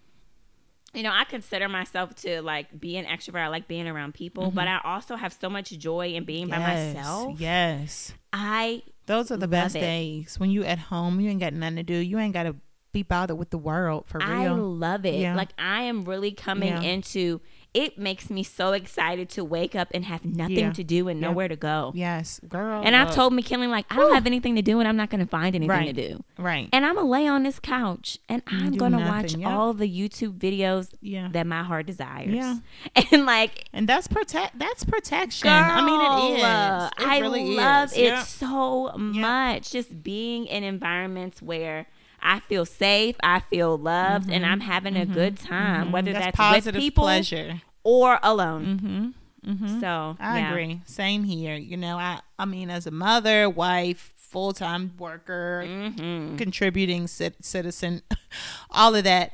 [0.94, 3.42] you know, I consider myself to like be an extrovert.
[3.42, 6.58] I like being around people, but I also have so much joy in being by
[6.58, 6.98] Mm-hmm.
[6.98, 7.40] Myself.
[7.40, 8.14] Yes.
[8.32, 9.82] I Those are the best it.
[9.82, 11.20] days when you at home.
[11.20, 11.96] You ain't got nothing to do.
[11.96, 12.56] You ain't got to
[12.92, 14.28] be bothered with the world for real.
[14.30, 15.16] I love it.
[15.16, 15.36] Yeah.
[15.36, 16.82] Like I am really coming Yeah.
[16.82, 17.42] into
[17.74, 20.74] it makes me so excited to wake up and have nothing Yeah.
[20.74, 21.28] to do and Yeah.
[21.28, 21.92] nowhere to go.
[21.96, 22.82] Yes, girl.
[22.86, 25.22] And I've told McKinley like I don't have anything to do and I'm not going
[25.22, 25.96] to find anything Right.
[25.96, 26.24] to do.
[26.38, 26.70] right.
[26.72, 29.50] And I'm gonna lay on this couch and I'm gonna nothing, watch yep.
[29.50, 31.30] all the YouTube videos Yeah.
[31.32, 32.30] that my heart desires.
[32.34, 32.58] Yeah.
[33.12, 34.60] And like And that's protect.
[34.60, 35.50] That's protection.
[35.50, 36.00] I mean,
[36.36, 36.44] it is.
[36.44, 36.90] Uh.
[37.00, 37.98] It I really love is.
[37.98, 38.24] it Yeah.
[38.24, 39.72] so much.
[39.72, 41.88] Just being in environments where
[42.24, 46.14] I feel safe, I feel loved, and I'm having a good time, whether Mm-hmm.
[46.20, 47.62] That's, that's, positive with people pleasure.
[47.84, 49.14] or alone.
[49.46, 49.80] Mm-hmm.
[49.82, 50.50] So I yeah.
[50.50, 50.82] agree.
[50.86, 51.56] Same here.
[51.56, 56.38] You know, I I mean, as a mother, wife, full time worker, Mm-hmm.
[56.38, 58.02] contributing cit- citizen,
[58.72, 59.32] all of that,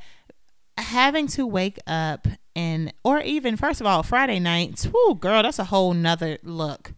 [0.76, 2.26] having to wake up
[2.56, 4.86] and or even first of all Friday nights.
[4.92, 6.92] Whoo, girl, that's a whole nother look.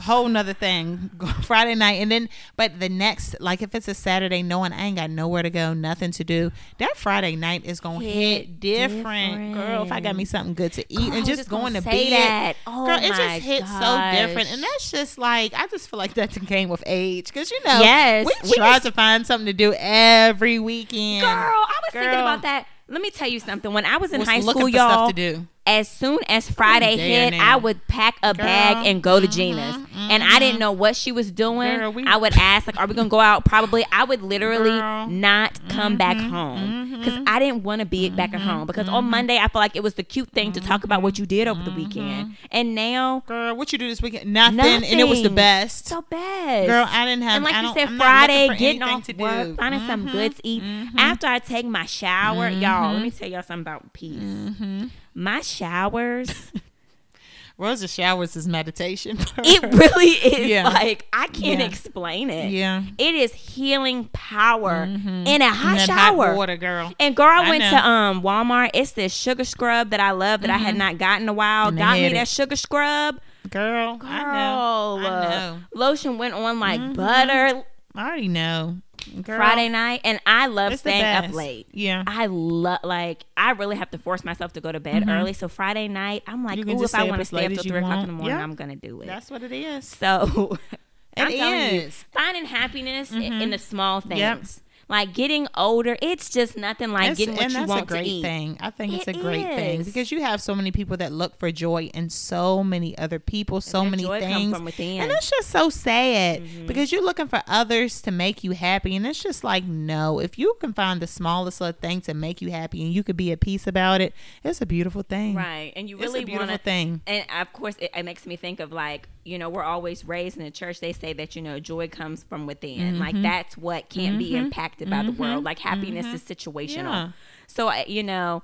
[0.00, 1.10] Whole nother thing,
[1.42, 4.96] Friday night, and then but the next, like if it's a Saturday, knowing I ain't
[4.96, 9.54] got nowhere to go, nothing to do, that Friday night is gonna hit, Hit different.
[9.54, 9.82] girl.
[9.84, 12.12] If I got me something good to eat Girl, and just just going to bed,
[12.12, 12.54] that.
[12.66, 16.14] Oh girl, it just hits so different, and that's just like I just feel like
[16.14, 19.52] that came with age, because you know, Yes, we, we try to find something to
[19.52, 21.22] do every weekend.
[21.22, 22.66] Girl, I was thinking about that.
[22.88, 23.72] Let me tell you something.
[23.72, 25.46] When I was in Was high school, y'all, to do.
[25.66, 27.52] As soon as Friday hit, now.
[27.52, 29.76] I would pack a bag and go to mm-hmm, Gina's.
[29.94, 30.58] And I didn't mm-hmm.
[30.60, 31.78] know what she was doing.
[31.78, 33.44] Girl, we- I would ask, like, are we going to go out?
[33.44, 33.84] Probably.
[33.92, 35.06] I would literally Girl.
[35.06, 38.66] not come back mm-hmm, home because I didn't want to be back at home.
[38.66, 41.18] Because on Monday, I felt like it was the cute thing to talk about what
[41.18, 42.36] you did over the weekend.
[42.50, 44.32] And now, Girl, what you do this weekend?
[44.32, 45.88] Nothing, and it was the best.
[45.88, 46.66] so bad.
[46.66, 47.36] Girl, I didn't have.
[47.36, 49.54] and like I you said, I'm Friday, getting off to work, do.
[49.56, 50.62] finding some good to eat.
[50.96, 54.90] After I take my shower, y'all, let me tell y'all something about peace.
[55.20, 56.50] My showers,
[57.58, 59.18] Rosa showers is meditation.
[59.38, 60.68] it really is Yeah.
[60.70, 61.66] like I can't Yeah.
[61.66, 62.50] explain it.
[62.50, 62.84] yeah.
[62.96, 66.28] It is healing power in a hot that shower.
[66.28, 66.94] hot water, girl.
[66.98, 67.70] And girl, I, I went know.
[67.70, 68.70] to um Walmart.
[68.72, 71.68] It's this sugar scrub that I love that I had not gotten in a while.
[71.68, 73.20] And Got me had that sugar scrub.
[73.50, 74.98] Girl, Girl, I know.
[75.00, 75.58] I uh, know.
[75.74, 77.62] Lotion went on like butter
[77.94, 78.78] I already know.
[79.22, 81.66] Girl, Friday night, and I love staying up late.
[81.72, 82.04] Yeah.
[82.06, 85.32] I love like I really have to force myself to go to bed early.
[85.32, 86.70] So Friday night, I'm like, Mm-hmm.
[86.78, 88.42] Ooh, if I want to stay up till three o'clock in the morning, Yeah.
[88.42, 89.06] I'm gonna do it.
[89.06, 89.86] That's what it is.
[89.86, 90.56] so
[91.16, 94.20] It I'm telling you, finding happiness i- in the small things.
[94.20, 94.42] Yep.
[94.90, 97.86] Like getting older, it's just nothing like That's- getting what and you that's want a
[97.86, 98.22] great to eat.
[98.22, 98.56] thing.
[98.60, 101.38] I think it's It a great thing because you have so many people that look
[101.38, 104.52] for joy in so many other people, so many things.
[104.52, 104.82] Mm-hmm.
[105.02, 109.06] and it's just so sad because you're looking for others to make you happy, and
[109.06, 110.18] it's just like no.
[110.18, 113.16] If you can find the smallest little thing to make you happy, and you could
[113.16, 114.12] be at peace about it,
[114.42, 115.36] it's a beautiful thing.
[115.36, 116.58] Right, and you really want to.
[116.58, 117.00] thing.
[117.06, 120.36] And of course, it, it makes me think of like you know we're always raised
[120.38, 120.80] in the church.
[120.80, 122.98] They say that you know joy comes from within.
[122.98, 123.22] Like Mm-hmm.
[123.22, 124.44] that's what can't be mm-hmm.
[124.44, 125.38] impacted by the world.
[125.38, 125.44] Mm-hmm.
[125.46, 126.14] Like happiness mm-hmm.
[126.14, 126.92] is situational.
[126.92, 127.08] Yeah.
[127.46, 128.42] So you know,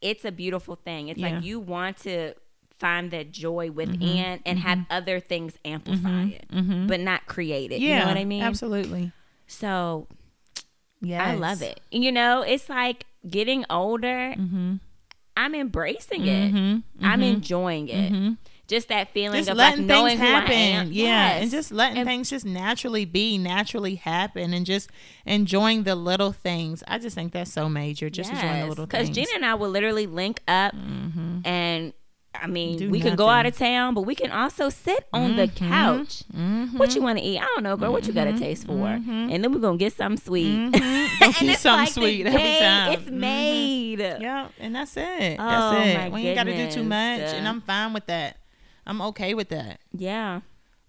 [0.00, 1.08] it's a beautiful thing.
[1.08, 1.34] It's Yeah.
[1.34, 2.34] like you want to
[2.78, 6.46] find that joy within and have other things amplify it,
[6.88, 7.80] but not create it.
[7.80, 8.42] Yeah, you know what I mean?
[8.42, 9.12] Absolutely.
[9.46, 10.08] So
[11.00, 11.80] Yeah, I love it.
[11.90, 14.34] You know, it's like getting older.
[14.36, 14.76] Mm-hmm.
[15.36, 16.82] I'm embracing it.
[17.00, 18.36] I'm enjoying it.
[18.68, 21.04] Just that feeling Just of like letting knowing things happen, yeah,
[21.34, 21.42] Yes.
[21.42, 24.88] and just letting And- things just naturally be, naturally happen, and just
[25.26, 26.82] enjoying the little things.
[26.88, 28.08] I just think that's so major.
[28.08, 29.16] Just enjoying the little Because things.
[29.18, 29.24] Mm-hmm.
[29.24, 31.40] Gina and I will literally link up, mm-hmm.
[31.46, 31.92] and
[32.34, 35.36] I mean, Do we can go out of town, but we can also sit on
[35.36, 35.68] the Mm-hmm.
[35.68, 36.22] couch.
[36.34, 36.78] Mm-hmm.
[36.78, 37.38] What you want to eat?
[37.38, 37.92] I don't know, girl.
[37.92, 38.38] What you got a mm-hmm.
[38.40, 38.86] taste for?
[38.86, 40.72] And then we're gonna get something sweet.
[40.72, 42.92] Get it's something like sweet every day time.
[42.94, 43.98] It's made.
[43.98, 45.36] Yeah, and that's it.
[45.38, 45.98] Oh, That's it.
[45.98, 47.20] my We ain't got to do too goodness.
[47.20, 47.50] much, and uh.
[47.50, 48.38] I'm fine with that.
[48.86, 49.80] I'm okay with that.
[49.96, 50.40] Yeah.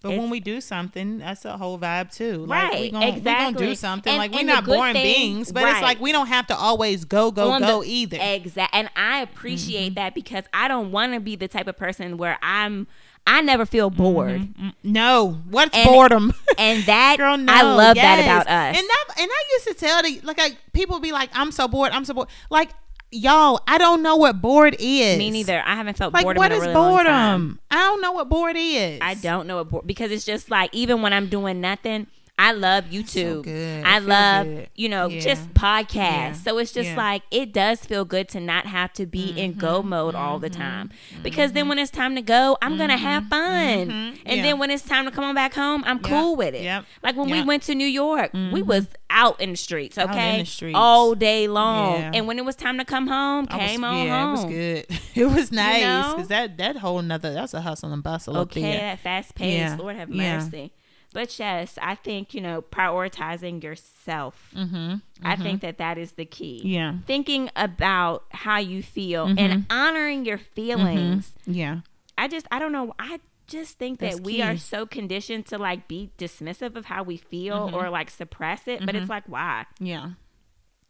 [0.02, 2.44] But It's- when we do something, that's a whole vibe too.
[2.44, 4.10] Like we Right, gonna, we gonna do something.
[4.10, 5.72] And- like we're not boring thing- beings, but right.
[5.72, 8.18] it's like we don't have to always go, go, on go the- either.
[8.20, 8.74] Exact.
[8.74, 9.94] And I appreciate Mm-hmm.
[9.94, 12.86] that because I don't want to be the type of person where I'm.
[13.26, 16.34] I never feel bored, Mm, No, what's And- boredom?
[16.58, 17.50] and that Girl, no.
[17.50, 18.76] I love that about us.
[18.76, 21.66] And that, and I used to tell the like, like people be like, "I'm so
[21.66, 21.92] bored.
[21.92, 22.68] I'm so bored." Like
[23.14, 25.16] y'all, I don't know what bored is.
[25.18, 25.62] Me neither.
[25.64, 27.04] I haven't felt Like boredom what in a is really long time.
[27.06, 27.60] boredom?
[27.70, 28.98] I don't know what bored is.
[29.02, 32.06] I don't know what bored because it's just like even when I'm doing nothing,
[32.36, 33.44] I love YouTube.
[33.44, 33.84] good.
[33.84, 34.68] I love good.
[34.74, 35.20] you know Yeah.
[35.20, 35.94] just podcasts.
[35.94, 36.32] Yeah.
[36.32, 36.96] So it's just Yeah.
[36.96, 39.88] like it does feel good to not have to be in go Mm-hmm.
[39.90, 40.90] mode all the time
[41.22, 44.28] because then when it's time to go, I'm gonna have fun, and Mm-hmm.
[44.28, 44.42] Yeah.
[44.42, 46.64] then when it's time to come on back home, I'm cool with it.
[46.64, 46.84] Yep.
[47.04, 47.40] Like when we Yep.
[47.42, 47.48] Mm-hmm.
[47.48, 50.76] went to New York, we was out in the streets, in okay, the streets.
[50.76, 54.06] all day long, and when it was time to come home, I was- came on
[54.06, 54.28] yeah, home.
[54.30, 54.44] it was
[54.90, 55.00] good.
[55.14, 56.14] It was nice know?
[56.14, 59.78] because that that whole nother that's a hustle and bustle Okay, that fast pace.
[59.78, 60.72] Lord have mercy.
[61.14, 64.50] But yes, I think, you know, prioritizing yourself.
[64.54, 64.96] Mm-hmm.
[65.22, 66.60] I think that that is the key.
[66.64, 66.96] Yeah.
[67.06, 69.38] Thinking about how you feel Mm-hmm.
[69.38, 71.32] and honoring your feelings.
[71.46, 71.80] Yeah.
[72.18, 72.94] I just, I don't know.
[72.98, 74.42] I just think that we key.
[74.42, 77.76] are so conditioned to like be dismissive of how we feel Mm-hmm.
[77.76, 78.84] or like suppress it.
[78.84, 79.66] But it's like, why?
[79.78, 80.10] Yeah.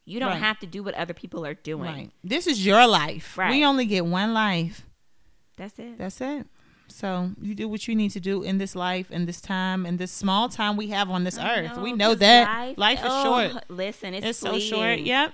[0.06, 0.38] You don't Right.
[0.42, 1.82] have to do what other people are doing.
[1.82, 2.10] Right.
[2.24, 3.36] This is your life.
[3.38, 3.50] Right.
[3.50, 4.86] We only get one life.
[5.56, 5.98] That's it.
[5.98, 6.46] That's it.
[6.94, 9.96] So you do what you need to do in this life, in this time, in
[9.96, 11.76] this small time we have on this I earth.
[11.78, 13.64] we know, know 'cause that life, is oh, short.
[13.68, 15.00] Listen, it's, It's so short.
[15.00, 15.32] Yep.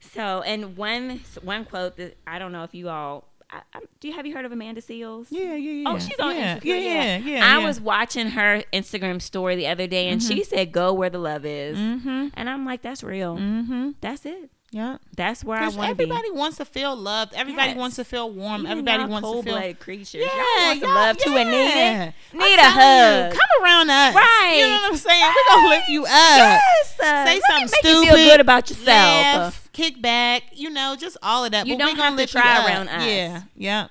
[0.00, 4.08] So, and one one quote that I don't know if you all I, I, do
[4.08, 5.26] you have you heard of Amanda Seales?
[5.28, 5.88] Yeah, yeah, yeah.
[5.90, 6.64] Oh, she's on yeah, Instagram.
[6.64, 7.54] Yeah, yeah, yeah.
[7.54, 7.66] I yeah.
[7.66, 11.44] was watching her Instagram story the other day, and she said, "Go where the love
[11.44, 12.28] is," Mm-hmm.
[12.32, 13.36] and I'm like, "That's real.
[13.36, 13.90] Mm-hmm.
[14.00, 14.50] That's it.
[14.72, 14.96] Yeah.
[15.16, 17.34] That's where I want to be." everybody wants to feel loved.
[17.34, 17.76] Everybody Yes.
[17.76, 18.62] wants to feel warm.
[18.62, 19.74] Even everybody wants to feel.
[19.74, 20.14] creatures.
[20.14, 22.02] Yeah, y'all y'all- love too and need yeah.
[22.04, 22.14] it.
[22.32, 24.14] I'm Need a telling you, come around us.
[24.14, 24.54] Right.
[24.56, 25.32] You know what I'm saying?
[25.34, 26.08] We're gonna lift you up.
[26.10, 27.00] Yes.
[27.00, 27.88] uh, Say something make stupid.
[27.88, 28.86] You feel good about yourself.
[28.86, 30.42] Laugh, kick back.
[30.52, 31.66] You know, just all of that.
[31.66, 33.04] You but don't gonna have to try around us.
[33.06, 33.42] Yeah.
[33.56, 33.88] Yeah.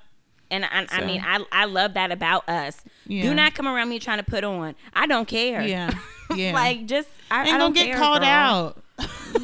[0.49, 2.81] And I, I mean, I, I love that about us.
[3.07, 3.21] Yeah.
[3.21, 4.75] Do not come around me trying to put on.
[4.93, 5.61] I don't care.
[5.61, 5.91] Yeah.
[6.33, 6.53] Yeah.
[6.53, 8.29] like just I, Ain't I gonna don't get care, called girl.
[8.29, 8.83] out.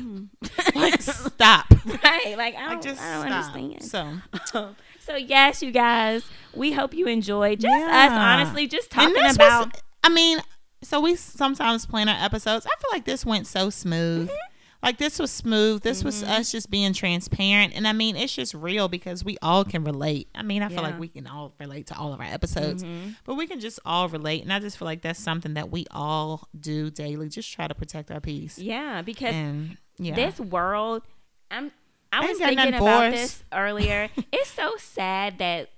[0.75, 1.65] like stop.
[2.03, 2.35] right?
[2.37, 3.55] Like I don't, just I don't stop.
[3.55, 4.23] understand.
[4.49, 4.69] So
[4.99, 6.23] so yes, you guys,
[6.53, 8.11] we hope you enjoyed just us.
[8.11, 9.67] Honestly, just talking about.
[9.73, 10.39] was, I mean,
[10.83, 12.65] so we sometimes plan our episodes.
[12.65, 14.27] I feel like this went so smooth.
[14.27, 14.37] Mm-hmm.
[14.83, 15.81] Like this was smooth.
[15.81, 19.65] This was us just being transparent, and I mean, it's just real because we all
[19.65, 20.29] can relate.
[20.35, 23.09] I mean, I feel like we can all relate to all of our episodes, Mm-hmm.
[23.25, 25.87] but we can just all relate, and I just feel like that's something that we
[25.89, 27.27] all do daily.
[27.27, 28.59] Just try to protect our peace.
[28.59, 31.03] yeah, because And yeah, this world,
[31.51, 31.71] I'm.
[32.11, 34.09] I ain't was thinking about this earlier.
[34.31, 35.69] it's so sad that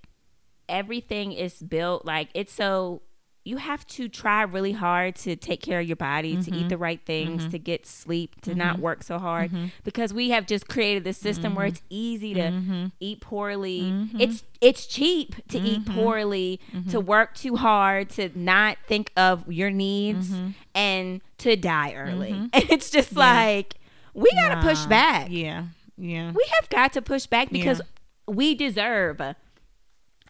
[0.68, 3.02] everything is built like it's so.
[3.46, 6.54] You have to try really hard to take care of your body, to Mm-hmm.
[6.56, 9.50] eat the right things, to get sleep, to not work so hard,
[9.84, 11.70] because we have just created this system where Mm-hmm.
[11.76, 14.08] it's easy to eat poorly.
[14.20, 15.94] It's it's cheap to eat Mm-hmm.
[15.96, 16.60] poorly,
[16.90, 20.50] to work too hard, to not think of your needs, Mm-hmm.
[20.76, 22.32] and to die early.
[22.32, 23.76] And it's just like
[24.20, 25.28] we gotta push back.
[25.30, 25.66] Yeah,
[25.98, 26.32] yeah.
[26.32, 28.34] We have got to push back because Yeah.
[28.36, 29.22] we deserve.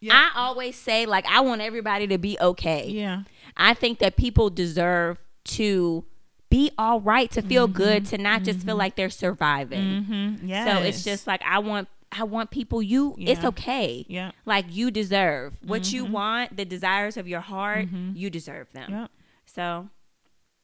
[0.00, 0.14] Yeah.
[0.14, 2.88] I always say like I want everybody to be okay.
[2.88, 3.22] yeah.
[3.56, 6.04] I think that people deserve to
[6.48, 8.16] be all right, to feel good, mm-hmm.
[8.16, 8.78] to not just feel mm-hmm.
[8.78, 10.04] like they're surviving.
[10.04, 10.46] Mm-hmm.
[10.48, 10.64] Yeah.
[10.78, 14.04] So it's just like I want I want people you it's okay.
[14.08, 16.12] yeah, Like you deserve what you mm-hmm.
[16.12, 18.90] want, the desires of your heart, you deserve them.
[18.90, 19.06] yeah.
[19.46, 19.88] So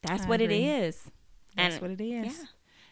[0.03, 0.65] that's I what agree.
[0.65, 1.03] it is.
[1.57, 2.47] That's And- what it is.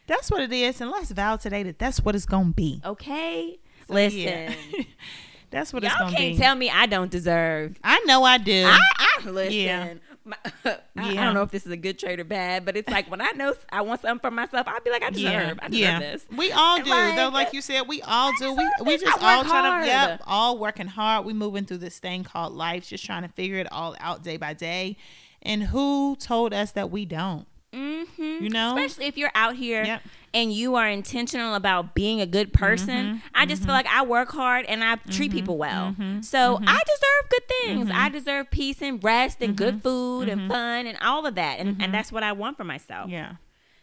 [0.07, 0.15] Yeah.
[0.17, 2.81] That's what it is, and let's vow today that that's what it's gonna be.
[2.85, 3.59] Okay.
[3.89, 4.19] So, Listen.
[4.21, 4.55] yeah.
[5.51, 6.23] that's what it's Y'all gonna be.
[6.25, 7.79] You can't tell me I don't deserve.
[7.85, 8.65] I know I do.
[8.67, 9.53] I, I listen.
[9.53, 9.95] Yeah.
[10.27, 12.89] My- I, I don't know if this is a good trait or bad, but it's
[12.89, 15.33] like when I know I want something for myself, I'll be like, I deserve.
[15.33, 15.99] yeah, I deserve yeah.
[15.99, 16.27] this.
[16.35, 17.29] We all do, Like, though.
[17.29, 18.55] Like you said, we all do.
[18.55, 19.03] We we this.
[19.03, 19.83] just all trying hard.
[19.85, 21.27] to, yep, all working hard.
[21.27, 24.39] We moving through this thing called life, just trying to figure it all out day
[24.39, 24.97] by day.
[25.43, 27.47] And who told us that we don't?
[27.75, 28.45] Mm-hmm.
[28.45, 28.77] You know?
[28.77, 30.03] especially if you're out here Yep.
[30.33, 32.89] and you are intentional about being a good person.
[33.07, 33.17] Mm-hmm.
[33.35, 35.95] I just feel like I work hard and I treat people well.
[36.23, 37.89] So I deserve good things.
[37.89, 37.99] Mm-hmm.
[37.99, 41.59] I deserve peace and rest and good food and fun and all of that.
[41.59, 43.05] And, and that's what I want for myself.
[43.05, 43.13] Mm-hmm.
[43.15, 43.33] Yeah,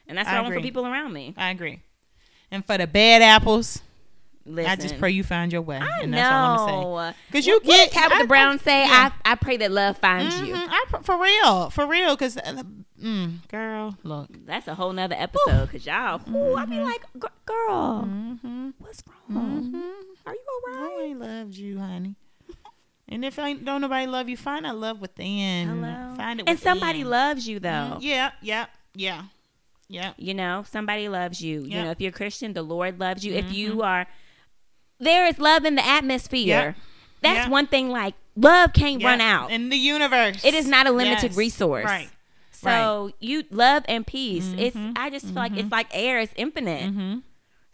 [0.08, 1.34] And that's what I, want for people around me.
[1.38, 1.82] I agree.
[2.50, 3.82] And for the bad apples,
[4.46, 4.72] Listen.
[4.72, 5.78] I just pray you find your way.
[5.78, 7.14] I and that's all I'm know.
[7.28, 8.82] Because you What get Tabitha I- Brown say?
[8.88, 9.12] yeah.
[9.26, 10.56] I, I pray that love finds you.
[10.56, 12.16] Mhm, I, for real, for real.
[12.16, 12.38] Because,
[13.00, 14.30] mm, girl, look.
[14.46, 15.70] That's a whole nother episode.
[15.72, 16.84] Cause y'all, ooh, I be Mm-hmm.
[16.86, 17.04] like,
[17.46, 18.70] girl, Mm-hmm.
[18.80, 19.84] what's wrong?
[20.26, 21.10] Are you I alright?
[21.10, 22.16] ain't loved you, honey.
[23.08, 25.68] And if I don't nobody love you, find that love within.
[25.68, 26.16] Hello.
[26.16, 27.98] Find it And somebody loves you though.
[28.00, 29.24] Yeah, yeah, yeah,
[29.90, 30.14] yeah.
[30.18, 31.62] You know, somebody loves you.
[31.62, 31.84] You Mm-hmm.
[31.84, 33.34] know, if you're Christian, the Lord loves you.
[33.34, 34.08] If you are,
[35.02, 36.46] there is love in the atmosphere.
[36.48, 36.74] Yeah.
[37.22, 37.50] That's Yeah.
[37.50, 37.90] one thing.
[37.90, 39.08] Like love can't yeah.
[39.10, 39.52] run out.
[39.52, 40.44] in the universe.
[40.46, 41.38] It is not a limited Yes.
[41.38, 41.86] resource.
[41.86, 42.10] Right.
[42.52, 44.54] So you love and peace.
[44.58, 44.94] It's Mm-hmm.
[44.96, 46.20] I just feel like it's like air.
[46.20, 46.84] It's infinite.
[46.92, 47.20] Mm-hmm.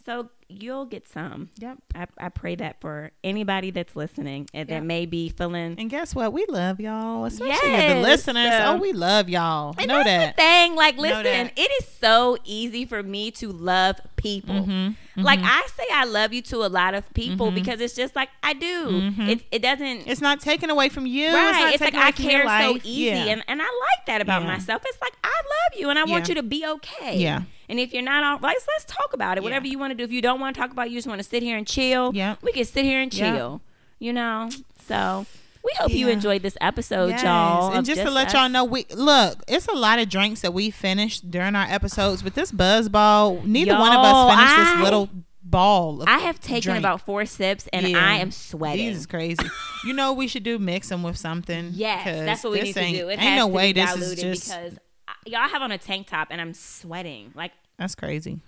[0.05, 1.49] So you'll get some.
[1.57, 1.77] Yep.
[1.93, 4.79] I, I pray that for anybody that's listening and Yeah.
[4.79, 5.75] that may be feeling.
[5.77, 6.31] And guess what?
[6.31, 7.93] We love y'all, especially Yes.
[7.95, 8.51] the listeners.
[8.53, 9.75] So- oh, we love y'all.
[9.77, 10.35] And know that's that.
[10.37, 10.75] the thing.
[10.75, 14.55] Like, listen, it is so easy for me to love people.
[14.55, 15.21] Mm-hmm.
[15.21, 15.47] Like mm-hmm.
[15.47, 17.55] I say, I love you to a lot of people mm-hmm.
[17.55, 18.87] because it's just like I do.
[18.87, 19.21] Mm-hmm.
[19.21, 20.07] It it doesn't.
[20.07, 21.33] It's not taken away from you.
[21.33, 23.25] Right, It's, it's, like I care so easy, Yeah.
[23.25, 24.49] and, and I like that about Yeah.
[24.49, 24.81] myself.
[24.85, 27.17] It's like I love you, and I want you to be okay.
[27.17, 27.43] Yeah.
[27.69, 29.43] And if you're not all right, let's talk about it.
[29.43, 30.03] Whatever you want to do.
[30.03, 31.67] If you don't want to talk about, it, you just want to sit here and
[31.67, 32.11] chill.
[32.13, 32.35] Yeah.
[32.41, 33.35] we can sit here and Yeah.
[33.35, 33.61] chill.
[33.99, 34.49] You know.
[34.85, 35.25] So
[35.63, 37.69] We hope you enjoyed this episode, Yes, y'all.
[37.69, 38.33] And of just, to let Us.
[38.33, 39.43] y'all know, we look.
[39.47, 43.41] It's a lot of drinks that we finished during our episodes, but this buzz ball,
[43.43, 45.09] neither one of us finished I- this little
[45.43, 46.01] ball.
[46.01, 46.79] Of I have taken drink.
[46.79, 47.97] about four sips and Yeah.
[47.97, 48.87] I am sweating.
[48.87, 49.45] These is crazy.
[49.85, 51.71] you know, we should do mix them with something.
[51.73, 53.07] Yes, that's what we this need to do.
[53.09, 54.49] It ain't has no to way be this is just.
[54.49, 54.77] because
[55.07, 57.31] I, y'all have on a tank top and I'm sweating.
[57.35, 58.39] Like That's crazy.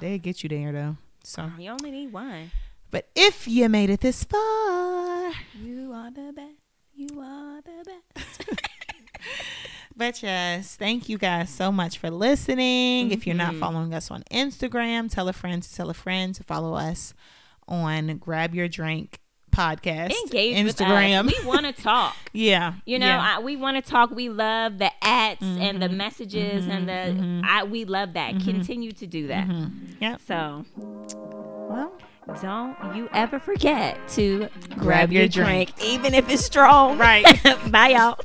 [0.00, 0.96] They get you there though.
[1.24, 2.50] So, you only need one.
[2.90, 5.32] But if you made it this far,
[5.62, 6.52] You are the best.
[6.94, 7.84] You are the
[8.14, 8.44] best.
[9.98, 13.12] But yes, thank you guys so much for listening.
[13.12, 13.60] If you're not Mhm.
[13.60, 17.14] following us on Instagram, tell a friend to tell a friend to follow us
[17.66, 19.20] on Grab Your Drink
[19.50, 20.12] podcast.
[20.24, 21.32] Engage Instagram.
[21.34, 22.14] We want to talk.
[22.34, 22.74] yeah.
[22.84, 23.36] You know, yeah.
[23.38, 24.10] I, we want to talk.
[24.10, 26.92] We love the ads and the messages and the.
[27.18, 27.42] mhm.
[27.46, 28.32] I we love that.
[28.40, 29.48] Continue to do that.
[30.02, 30.20] Yep.
[30.28, 31.92] So Well,
[32.42, 35.76] don't you ever forget to grab, Grab your your drink.
[35.76, 36.98] drink, even if it's strong.
[36.98, 37.24] Right.
[37.70, 38.18] Bye, y'all.